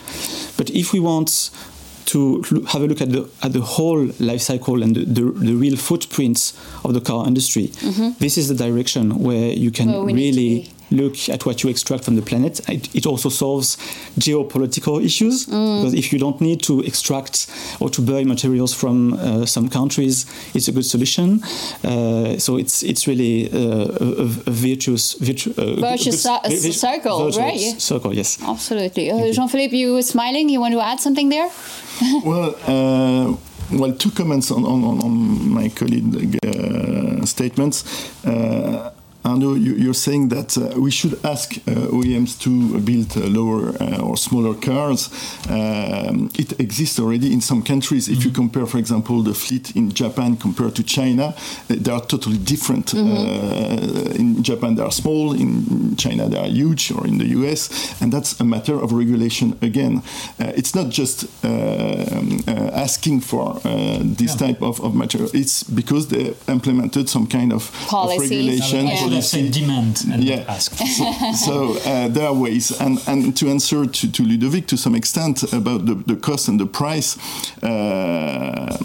But 0.57 0.69
if 0.69 0.93
we 0.93 0.99
want 0.99 1.49
to 2.05 2.41
have 2.69 2.81
a 2.81 2.87
look 2.87 3.01
at 3.01 3.11
the 3.11 3.29
at 3.41 3.53
the 3.53 3.61
whole 3.61 4.09
life 4.19 4.41
cycle 4.41 4.83
and 4.83 4.95
the, 4.95 5.05
the, 5.05 5.21
the 5.21 5.55
real 5.55 5.77
footprints 5.77 6.53
of 6.83 6.93
the 6.93 7.01
car 7.01 7.27
industry. 7.27 7.67
Mm-hmm. 7.67 8.17
This 8.19 8.37
is 8.37 8.47
the 8.47 8.55
direction 8.55 9.23
where 9.23 9.51
you 9.51 9.71
can 9.71 9.91
well, 9.91 10.05
really 10.05 10.69
look 10.91 11.29
at 11.29 11.45
what 11.45 11.63
you 11.63 11.69
extract 11.69 12.03
from 12.03 12.15
the 12.15 12.21
planet. 12.21 12.59
It, 12.69 12.93
it 12.95 13.05
also 13.05 13.29
solves 13.29 13.77
geopolitical 14.19 15.03
issues 15.03 15.45
mm. 15.45 15.81
because 15.81 15.93
if 15.93 16.13
you 16.13 16.19
don't 16.19 16.39
need 16.41 16.61
to 16.63 16.81
extract 16.81 17.47
or 17.79 17.89
to 17.89 18.01
buy 18.01 18.23
materials 18.23 18.73
from 18.73 19.13
uh, 19.13 19.45
some 19.45 19.69
countries, 19.69 20.25
it's 20.53 20.67
a 20.67 20.71
good 20.71 20.85
solution. 20.85 21.43
Uh, 21.83 22.37
so 22.37 22.57
it's 22.57 22.83
it's 22.83 23.07
really 23.07 23.51
uh, 23.51 23.87
a, 23.99 24.23
a, 24.23 24.25
virtuous 24.51 25.13
virtu- 25.15 25.53
uh, 25.57 25.79
virtuous 25.79 26.23
circle, 26.79 27.31
right? 27.31 27.81
Circle, 27.81 28.13
yes. 28.13 28.37
Absolutely. 28.41 29.11
Uh, 29.11 29.31
Jean-Philippe, 29.31 29.75
you 29.75 29.93
were 29.93 30.03
smiling. 30.03 30.49
You 30.49 30.59
want 30.59 30.73
to 30.73 30.81
add 30.81 30.99
something 30.99 31.29
there? 31.29 31.49
well. 32.23 32.55
Uh, 32.67 33.35
well, 33.71 33.93
two 33.93 34.11
comments 34.11 34.51
on, 34.51 34.63
on, 34.63 34.83
on 35.01 35.49
my 35.49 35.69
colleague 35.69 36.37
statements. 37.25 37.83
Arnaud, 39.25 39.55
you, 39.55 39.89
are 39.89 39.93
saying 39.93 40.29
that 40.29 40.55
uh, 40.55 40.79
we 40.79 40.91
should 40.91 41.19
ask 41.25 41.57
uh, 41.57 41.71
OEMs 41.91 42.39
to 42.41 42.79
build 42.79 43.17
uh, 43.17 43.21
lower 43.27 43.69
uh, 43.81 43.97
or 44.01 44.15
smaller 44.17 44.53
cars. 44.53 45.09
Um, 45.49 46.29
it 46.37 46.59
exists 46.59 46.99
already 46.99 47.33
in 47.33 47.41
some 47.41 47.63
countries. 47.63 48.07
If 48.07 48.13
mm 48.13 48.21
-hmm. 48.21 48.23
you 48.23 48.31
mm-hmm. 48.31 48.41
compare, 48.41 48.67
for 48.67 48.79
example, 48.79 49.23
the 49.23 49.33
fleet 49.33 49.71
in 49.75 49.91
Japan 49.93 50.37
compared 50.37 50.73
to 50.75 50.83
China, 50.83 51.25
uh, 51.25 51.33
they 51.83 51.93
are 51.93 52.05
totally 52.05 52.39
different. 52.43 52.93
Mm 52.93 53.07
-hmm. 53.07 54.19
in 54.19 54.37
Japan, 54.41 54.75
they 54.75 54.83
are 54.83 54.93
small. 54.93 55.33
In 55.33 55.93
China, 55.95 56.29
they 56.29 56.39
are 56.39 56.51
huge, 56.51 56.93
or 56.95 57.07
in 57.07 57.17
the 57.17 57.27
US, 57.37 57.69
and 58.01 58.11
that's 58.11 58.35
a 58.39 58.43
matter 58.43 58.75
of 58.83 58.91
regulation 58.91 59.55
again. 59.61 60.01
it's 60.55 60.73
not 60.73 60.95
just 60.97 61.25
um, 61.43 62.39
asking 62.73 63.23
for 63.23 63.61
this 64.15 64.31
yeah. 64.31 64.47
type 64.47 64.65
of, 64.65 64.79
of 64.79 64.93
material. 64.93 65.29
It's 65.33 65.63
because 65.63 66.07
they 66.07 66.33
implemented 66.47 67.09
some 67.09 67.27
kind 67.27 67.53
of, 67.53 67.71
of 67.91 68.09
regulation. 68.19 68.85
Yeah 68.87 69.14
say 69.21 69.49
demand 69.49 70.03
and 70.11 70.23
yeah. 70.23 70.45
ask. 70.47 70.73
so, 70.73 71.33
so 71.33 71.77
uh, 71.89 72.07
there 72.07 72.27
are 72.27 72.33
ways, 72.33 72.71
and 72.79 72.99
and 73.07 73.35
to 73.37 73.49
answer 73.49 73.85
to, 73.85 74.11
to 74.11 74.23
Ludovic 74.23 74.67
to 74.67 74.77
some 74.77 74.95
extent 74.95 75.43
about 75.53 75.85
the, 75.85 75.95
the 75.95 76.15
cost 76.15 76.47
and 76.47 76.59
the 76.59 76.65
price. 76.65 77.17
Uh, 77.63 78.77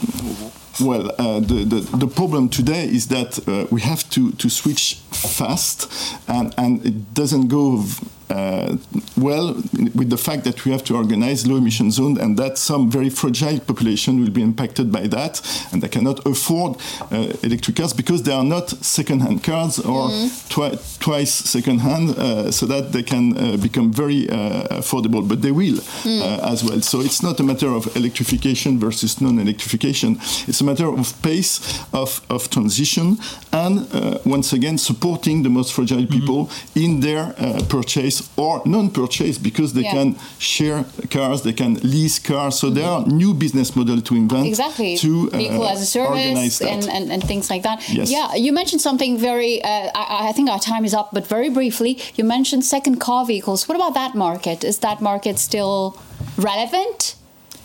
well, 0.80 1.10
uh, 1.18 1.40
the, 1.40 1.64
the, 1.64 1.96
the, 1.96 2.06
problem 2.06 2.48
today 2.48 2.84
is 2.84 3.08
that 3.08 3.38
uh, 3.46 3.66
we 3.70 3.82
have 3.82 4.08
to, 4.10 4.32
to 4.32 4.48
switch 4.48 4.94
fast, 5.10 5.92
and, 6.26 6.54
and 6.56 6.86
it 6.86 7.12
doesn't 7.12 7.48
go 7.48 7.84
uh, 8.30 8.76
well 9.16 9.54
with 9.94 10.10
the 10.10 10.16
fact 10.16 10.44
that 10.44 10.64
we 10.64 10.70
have 10.70 10.84
to 10.84 10.96
organize 10.96 11.46
low 11.46 11.56
emission 11.56 11.90
zones 11.90 12.18
and 12.18 12.36
that 12.36 12.58
some 12.58 12.90
very 12.90 13.10
fragile 13.10 13.58
population 13.60 14.20
will 14.20 14.30
be 14.30 14.42
impacted 14.42 14.92
by 14.92 15.06
that 15.06 15.40
and 15.72 15.82
they 15.82 15.88
cannot 15.88 16.24
afford 16.26 16.76
uh, 17.10 17.32
electric 17.42 17.76
cars 17.76 17.92
because 17.92 18.22
they 18.22 18.32
are 18.32 18.44
not 18.44 18.70
second-hand 18.70 19.42
cars 19.42 19.78
or 19.80 20.08
mm. 20.08 20.48
twi- 20.48 20.78
twice 21.00 21.32
second-hand 21.32 22.10
uh, 22.10 22.50
so 22.50 22.66
that 22.66 22.92
they 22.92 23.02
can 23.02 23.36
uh, 23.36 23.56
become 23.56 23.92
very 23.92 24.28
uh, 24.30 24.78
affordable 24.80 25.26
but 25.26 25.42
they 25.42 25.50
will 25.50 25.78
mm. 26.04 26.38
as 26.52 26.62
well 26.62 26.80
so 26.80 27.00
it's 27.00 27.22
not 27.22 27.40
a 27.40 27.42
matter 27.42 27.68
of 27.68 27.94
electrification 27.96 28.78
versus 28.78 29.20
non-electrification 29.20 30.16
it's 30.46 30.60
a 30.60 30.64
matter 30.64 30.86
of 30.86 31.20
pace 31.22 31.82
of, 31.92 32.20
of 32.30 32.48
transition 32.50 33.18
and 33.52 33.88
once 34.24 34.52
again 34.52 34.78
supporting 34.78 35.42
the 35.42 35.50
most 35.50 35.72
fragile 35.72 35.98
mm-hmm. 35.98 36.12
people 36.12 36.46
mm-hmm. 36.46 36.80
in 36.84 37.00
their 37.00 37.32
purchase 37.68 38.19
or 38.36 38.62
non-purchase 38.64 39.38
because 39.38 39.72
they 39.72 39.82
yeah. 39.82 39.92
can 39.92 40.16
share 40.38 40.84
cars, 41.10 41.42
they 41.42 41.52
can 41.52 41.74
lease 41.82 42.18
cars. 42.18 42.58
So 42.58 42.66
mm-hmm. 42.66 42.76
there 42.76 42.88
are 42.88 43.06
new 43.06 43.34
business 43.34 43.74
models 43.76 44.02
to 44.04 44.16
invent. 44.16 44.46
Exactly. 44.46 44.96
To 44.98 45.30
uh, 45.32 45.36
vehicle 45.36 45.66
as 45.66 45.82
a 45.82 45.86
service 45.86 46.60
and, 46.60 46.88
and, 46.88 47.12
and, 47.12 47.22
things 47.22 47.50
like 47.50 47.62
that. 47.62 47.88
Yes. 47.88 48.10
Yeah, 48.10 48.34
you 48.34 48.52
mentioned 48.52 48.80
something 48.80 49.18
very. 49.18 49.62
Uh, 49.62 49.90
I, 49.94 50.28
I, 50.28 50.32
think 50.32 50.48
our 50.50 50.58
time 50.58 50.84
is 50.84 50.94
up, 50.94 51.10
but 51.12 51.26
very 51.26 51.48
briefly, 51.48 52.00
you 52.14 52.24
mentioned 52.24 52.64
second 52.64 53.00
car 53.00 53.24
vehicles. 53.26 53.68
What 53.68 53.76
about 53.76 53.94
that 53.94 54.14
market? 54.14 54.64
Is 54.64 54.78
that 54.78 55.00
market 55.00 55.38
still 55.38 56.00
relevant? 56.36 57.16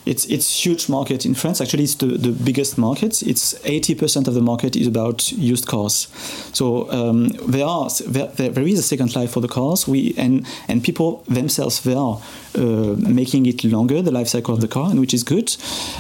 It's 0.06 0.26
it's 0.26 0.66
huge 0.66 0.90
market 0.90 1.26
in 1.26 1.34
France. 1.34 1.62
Actually, 1.62 1.84
it's 1.84 1.96
the, 1.96 2.18
the 2.18 2.32
biggest 2.32 2.78
market. 2.78 3.24
It's 3.24 3.56
eighty 3.64 3.96
percent 3.96 4.28
of 4.28 4.34
the 4.34 4.42
market 4.42 4.76
is 4.76 4.88
about 4.88 5.32
used 5.32 5.68
cars. 5.68 6.08
So 6.54 6.92
um, 6.92 7.30
there 7.48 7.66
are 7.66 7.90
there, 8.08 8.28
there 8.52 8.68
is 8.68 8.80
a 8.80 8.84
second 8.84 9.16
life 9.16 9.32
for 9.32 9.42
the 9.42 9.48
cars. 9.48 9.88
We 9.88 10.14
and 10.18 10.46
and 10.68 10.84
people 10.84 11.24
themselves 11.28 11.82
they 11.82 11.96
are 11.96 12.22
uh, 12.56 12.96
making 12.98 13.46
it 13.46 13.64
longer 13.64 14.02
the 14.02 14.12
life 14.12 14.28
cycle 14.28 14.54
of 14.54 14.62
the 14.62 14.68
car, 14.68 14.90
and 14.90 15.00
which 15.00 15.14
is 15.14 15.24
good. 15.24 15.56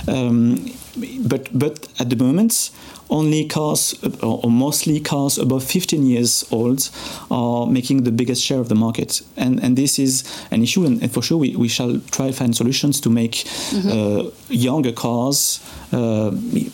Um, 0.07 0.71
but 1.19 1.49
but 1.57 1.87
at 1.99 2.09
the 2.09 2.15
moment 2.15 2.71
only 3.09 3.45
cars 3.45 3.95
or 4.21 4.49
mostly 4.49 4.99
cars 4.99 5.37
above 5.37 5.63
15 5.63 6.05
years 6.05 6.45
old 6.51 6.89
are 7.29 7.67
making 7.67 8.03
the 8.03 8.11
biggest 8.11 8.41
share 8.43 8.59
of 8.59 8.69
the 8.69 8.75
market 8.75 9.21
and 9.37 9.63
and 9.63 9.77
this 9.77 9.99
is 9.99 10.23
an 10.51 10.63
issue 10.63 10.85
and, 10.85 11.01
and 11.01 11.11
for 11.11 11.21
sure 11.21 11.37
we, 11.37 11.55
we 11.55 11.67
shall 11.67 11.99
try 12.11 12.27
to 12.27 12.33
find 12.33 12.55
solutions 12.55 12.99
to 13.01 13.09
make 13.09 13.31
mm-hmm. 13.71 13.89
uh, 13.89 14.31
younger 14.49 14.91
cars 14.91 15.59
uh, 15.91 16.31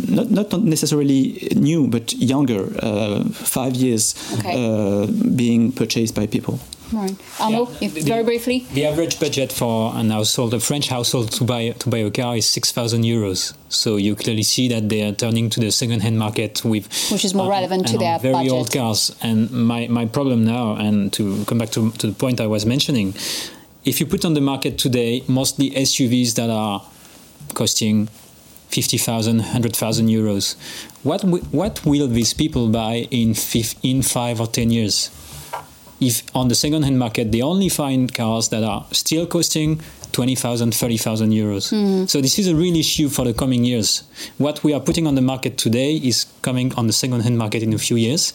not, 0.08 0.30
not 0.32 0.62
necessarily 0.64 1.48
new 1.56 1.88
but 1.88 2.14
younger 2.14 2.72
uh, 2.82 3.24
five 3.34 3.76
years 3.76 4.16
okay. 4.40 4.54
Uh, 4.56 5.08
being 5.36 5.72
purchased 5.72 6.16
by 6.16 6.28
people 6.28 6.60
Right. 6.94 7.16
Arnaud, 7.40 7.70
Yeah. 7.80 7.88
if- 7.88 8.04
very 8.06 8.24
briefly. 8.24 8.66
The 8.74 8.86
average 8.86 9.18
budget 9.18 9.54
for 9.54 9.94
an 9.96 10.10
household, 10.10 10.54
a 10.54 10.60
French 10.60 10.90
household, 10.90 11.32
to 11.38 11.46
buy 11.46 11.70
to 11.80 11.90
buy 11.90 12.00
a 12.00 12.12
car 12.12 12.36
is 12.36 12.46
six 12.46 12.72
thousand 12.74 13.06
euros. 13.06 13.54
So 13.70 13.96
you 13.96 14.14
clearly 14.16 14.44
see 14.44 14.68
that 14.68 14.90
they 14.90 15.02
are 15.08 15.14
turning 15.16 15.50
to 15.52 15.60
the 15.62 15.72
second-hand 15.72 16.18
market 16.20 16.66
with 16.66 16.88
Which 17.10 17.24
is 17.24 17.34
more 17.34 17.46
uh, 17.48 17.50
relevant 17.58 17.88
to 17.88 17.94
and 17.94 18.02
their 18.02 18.20
very 18.20 18.34
budget. 18.34 18.52
old 18.52 18.72
cars. 18.74 19.16
And 19.22 19.50
my, 19.52 19.88
my 19.88 20.06
problem 20.06 20.44
now, 20.44 20.76
and 20.76 21.14
to 21.14 21.46
come 21.46 21.60
back 21.60 21.70
to, 21.72 21.92
to 21.92 22.08
the 22.08 22.14
point 22.14 22.42
I 22.42 22.48
was 22.48 22.66
mentioning, 22.66 23.14
if 23.86 24.02
you 24.02 24.06
put 24.06 24.26
on 24.26 24.34
the 24.34 24.42
market 24.42 24.78
today 24.78 25.24
mostly 25.30 25.72
SUVs 25.72 26.34
that 26.36 26.50
are 26.50 26.82
costing 27.54 28.10
50,000, 28.72 29.38
100,000 29.38 30.08
euros, 30.08 30.56
what 31.04 31.24
what 31.52 31.86
will 31.86 32.08
these 32.08 32.34
people 32.34 32.70
buy 32.70 33.08
in 33.12 33.34
fif- 33.34 33.76
in 33.84 34.02
five 34.02 34.40
or 34.40 34.48
ten 34.48 34.72
years? 34.72 35.10
if 36.02 36.24
on 36.36 36.48
the 36.48 36.56
second-hand 36.56 36.98
market 36.98 37.32
they 37.32 37.42
only 37.42 37.70
find 37.70 38.14
cars 38.14 38.50
that 38.50 38.64
are 38.64 38.86
still 38.92 39.26
costing 39.28 39.80
20,000, 40.12 40.74
30,000 40.74 41.32
euros. 41.32 41.70
Hmm. 41.70 42.06
So 42.06 42.20
this 42.20 42.38
is 42.38 42.48
a 42.48 42.56
real 42.56 42.76
issue 42.76 43.08
for 43.08 43.24
the 43.24 43.34
coming 43.34 43.64
years. 43.64 44.04
What 44.40 44.62
we 44.62 44.74
are 44.74 44.82
putting 44.82 45.08
on 45.08 45.16
the 45.16 45.22
market 45.22 45.58
today 45.58 45.96
is 45.96 46.26
coming 46.42 46.74
on 46.76 46.88
the 46.88 46.94
second-hand 46.94 47.38
market 47.38 47.64
in 47.64 47.72
a 47.72 47.78
few 47.78 47.96
years. 47.96 48.34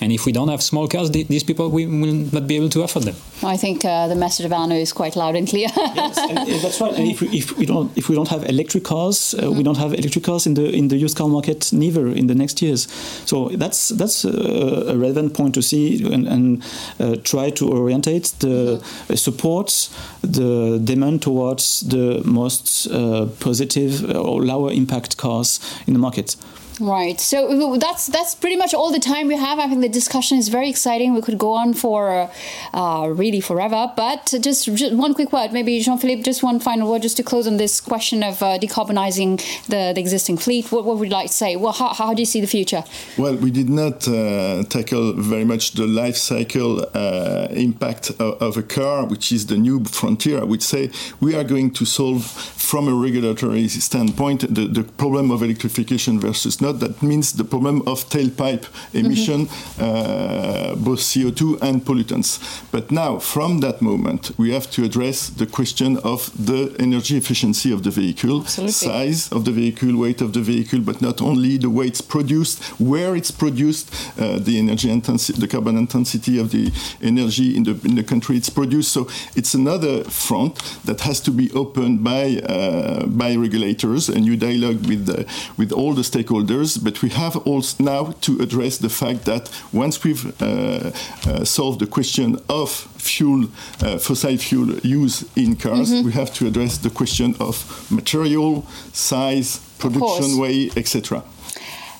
And 0.00 0.12
if 0.12 0.26
we 0.26 0.32
don't 0.32 0.48
have 0.48 0.62
small 0.62 0.88
cars, 0.88 1.10
th- 1.10 1.28
these 1.28 1.42
people 1.42 1.70
we 1.70 1.86
will 1.86 2.12
not 2.32 2.46
be 2.46 2.56
able 2.56 2.68
to 2.70 2.82
afford 2.82 3.06
them. 3.06 3.14
I 3.42 3.56
think 3.56 3.84
uh, 3.84 4.08
the 4.08 4.14
message 4.14 4.44
of 4.46 4.52
Arnaud 4.52 4.76
is 4.76 4.92
quite 4.92 5.16
loud 5.16 5.36
and 5.36 5.48
clear. 5.48 5.68
Yes, 5.96 6.18
and, 6.18 6.38
uh, 6.38 6.44
that's 6.62 6.80
right. 6.80 6.92
And 6.92 7.08
if 7.08 7.20
we, 7.20 7.28
if 7.28 7.56
we 7.56 7.64
don't 7.64 7.96
if 7.96 8.08
we 8.08 8.14
don't 8.14 8.28
have 8.28 8.44
electric 8.44 8.84
cars, 8.84 9.34
uh, 9.34 9.50
we 9.50 9.62
don't 9.62 9.78
have 9.78 9.94
electric 9.94 10.24
cars 10.24 10.46
in 10.46 10.54
the 10.54 10.70
in 10.70 10.88
the 10.88 10.96
used 10.96 11.16
car 11.16 11.28
market 11.28 11.72
neither 11.72 12.08
in 12.08 12.26
the 12.26 12.34
next 12.34 12.60
years. 12.60 12.88
So 13.24 13.48
that's 13.48 13.88
that's 13.88 14.24
a, 14.24 14.92
a 14.92 14.96
relevant 14.96 15.32
point 15.34 15.54
to 15.54 15.62
see 15.62 16.04
and, 16.12 16.28
and 16.28 16.62
uh, 17.00 17.16
try 17.22 17.50
to 17.50 17.68
orientate 17.68 18.34
the 18.40 18.82
uh, 19.10 19.16
support 19.16 19.88
the 20.22 20.78
demand 20.82 21.22
towards 21.22 21.80
the 21.80 22.22
most 22.24 22.88
uh, 22.88 23.26
positive 23.40 24.04
or 24.14 24.42
lower 24.42 24.70
impact 24.72 25.16
cars 25.16 25.60
in 25.86 25.92
the 25.92 25.98
market. 25.98 26.36
Right. 26.80 27.18
So 27.18 27.76
that's 27.78 28.06
that's 28.06 28.34
pretty 28.34 28.56
much 28.56 28.74
all 28.74 28.92
the 28.92 29.00
time 29.00 29.28
we 29.28 29.36
have. 29.36 29.58
I 29.58 29.66
think 29.68 29.80
the 29.80 29.88
discussion 29.88 30.36
is 30.36 30.48
very 30.48 30.68
exciting. 30.68 31.14
We 31.14 31.22
could 31.22 31.38
go 31.38 31.52
on 31.52 31.72
for 31.72 32.30
uh, 32.74 33.12
really 33.14 33.40
forever. 33.40 33.92
But 33.96 34.34
just, 34.40 34.66
just 34.74 34.94
one 34.94 35.14
quick 35.14 35.32
word, 35.32 35.52
maybe 35.52 35.80
Jean 35.80 35.98
Philippe, 35.98 36.22
just 36.22 36.42
one 36.42 36.60
final 36.60 36.90
word, 36.90 37.02
just 37.02 37.16
to 37.16 37.22
close 37.22 37.46
on 37.46 37.56
this 37.56 37.80
question 37.80 38.22
of 38.22 38.42
uh, 38.42 38.58
decarbonizing 38.58 39.38
the, 39.66 39.92
the 39.94 40.00
existing 40.00 40.36
fleet. 40.36 40.70
What, 40.70 40.84
what 40.84 40.98
would 40.98 41.08
you 41.08 41.14
like 41.14 41.28
to 41.28 41.32
say? 41.32 41.56
Well, 41.56 41.72
how, 41.72 41.94
how 41.94 42.14
do 42.14 42.20
you 42.20 42.26
see 42.26 42.40
the 42.40 42.46
future? 42.46 42.84
Well, 43.16 43.36
we 43.36 43.50
did 43.50 43.70
not 43.70 44.06
uh, 44.06 44.64
tackle 44.64 45.14
very 45.14 45.44
much 45.44 45.72
the 45.72 45.86
life 45.86 46.16
cycle 46.16 46.86
uh, 46.94 47.48
impact 47.50 48.10
of, 48.10 48.42
of, 48.42 48.56
a 48.56 48.62
car, 48.62 49.06
which 49.06 49.32
is 49.32 49.46
the 49.46 49.56
new 49.56 49.84
frontier. 49.84 50.40
I 50.40 50.44
would 50.44 50.62
say 50.62 50.90
we 51.20 51.34
are 51.34 51.44
going 51.44 51.70
to 51.72 51.84
solve, 51.84 52.24
from 52.24 52.88
a 52.88 52.94
regulatory 52.94 53.68
standpoint, 53.68 54.42
the, 54.54 54.66
the 54.66 54.82
problem 54.82 55.30
of 55.30 55.42
electrification 55.42 56.20
versus 56.20 56.60
not. 56.66 56.80
That 56.80 57.02
means 57.02 57.32
the 57.32 57.44
problem 57.44 57.82
of 57.86 58.08
tailpipe 58.08 58.66
emission, 58.92 59.46
mm-hmm. 59.46 59.82
uh, 59.82 60.74
both 60.88 61.00
CO2 61.00 61.62
and 61.62 61.84
pollutants. 61.84 62.30
But 62.70 62.90
now, 62.90 63.18
from 63.18 63.60
that 63.60 63.80
moment, 63.80 64.32
we 64.38 64.52
have 64.52 64.70
to 64.72 64.84
address 64.84 65.28
the 65.28 65.46
question 65.46 65.98
of 65.98 66.20
the 66.50 66.74
energy 66.78 67.16
efficiency 67.16 67.72
of 67.72 67.82
the 67.82 67.90
vehicle, 67.90 68.40
Absolutely. 68.40 68.72
size 68.72 69.32
of 69.32 69.44
the 69.44 69.52
vehicle, 69.52 69.96
weight 69.96 70.20
of 70.20 70.32
the 70.32 70.40
vehicle, 70.40 70.80
but 70.80 71.00
not 71.00 71.20
only 71.20 71.56
the 71.58 71.70
way 71.70 71.86
it's 71.86 72.00
produced, 72.00 72.62
where 72.80 73.16
it's 73.16 73.30
produced, 73.30 73.86
uh, 74.18 74.38
the 74.38 74.58
energy 74.58 74.90
intensity, 74.90 75.40
the 75.40 75.48
carbon 75.48 75.76
intensity 75.76 76.38
of 76.38 76.50
the 76.50 76.72
energy 77.02 77.56
in 77.56 77.62
the 77.62 77.74
in 77.84 77.94
the 77.94 78.04
country 78.12 78.36
it's 78.36 78.50
produced. 78.50 78.90
So 78.92 79.08
it's 79.34 79.54
another 79.54 80.04
front 80.04 80.54
that 80.84 81.00
has 81.00 81.20
to 81.20 81.30
be 81.30 81.50
opened 81.52 82.02
by 82.02 82.24
uh, 82.48 83.06
by 83.06 83.36
regulators, 83.36 84.08
a 84.08 84.18
new 84.18 84.36
dialogue 84.36 84.80
with 84.90 85.06
the, 85.06 85.26
with 85.56 85.72
all 85.72 85.94
the 85.94 86.02
stakeholders. 86.02 86.55
But 86.82 87.02
we 87.02 87.10
have 87.10 87.36
also 87.46 87.82
now 87.82 88.12
to 88.22 88.38
address 88.40 88.78
the 88.78 88.88
fact 88.88 89.24
that 89.24 89.50
once 89.72 90.04
we've 90.04 90.24
uh, 90.42 90.90
uh, 91.26 91.44
solved 91.44 91.80
the 91.80 91.86
question 91.86 92.38
of 92.48 92.70
fuel, 92.70 93.48
uh, 93.82 93.98
fossil 93.98 94.36
fuel 94.36 94.78
use 94.78 95.24
in 95.36 95.56
cars, 95.56 95.90
mm-hmm. 95.90 96.06
we 96.06 96.12
have 96.12 96.32
to 96.34 96.46
address 96.46 96.78
the 96.78 96.90
question 96.90 97.34
of 97.40 97.86
material, 97.90 98.66
size, 98.92 99.60
production 99.78 100.38
way, 100.38 100.70
etc. 100.76 101.22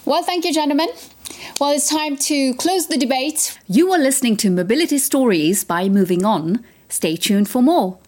Well, 0.04 0.22
thank 0.22 0.44
you, 0.44 0.52
gentlemen. 0.52 0.88
Well, 1.60 1.70
it's 1.70 1.88
time 1.88 2.16
to 2.16 2.54
close 2.54 2.86
the 2.86 2.98
debate. 2.98 3.58
You 3.66 3.92
are 3.92 3.98
listening 3.98 4.36
to 4.38 4.50
Mobility 4.50 4.98
Stories 4.98 5.64
by 5.64 5.88
Movin'On. 5.88 6.62
Stay 6.88 7.16
tuned 7.16 7.48
for 7.48 7.62
more. 7.62 7.98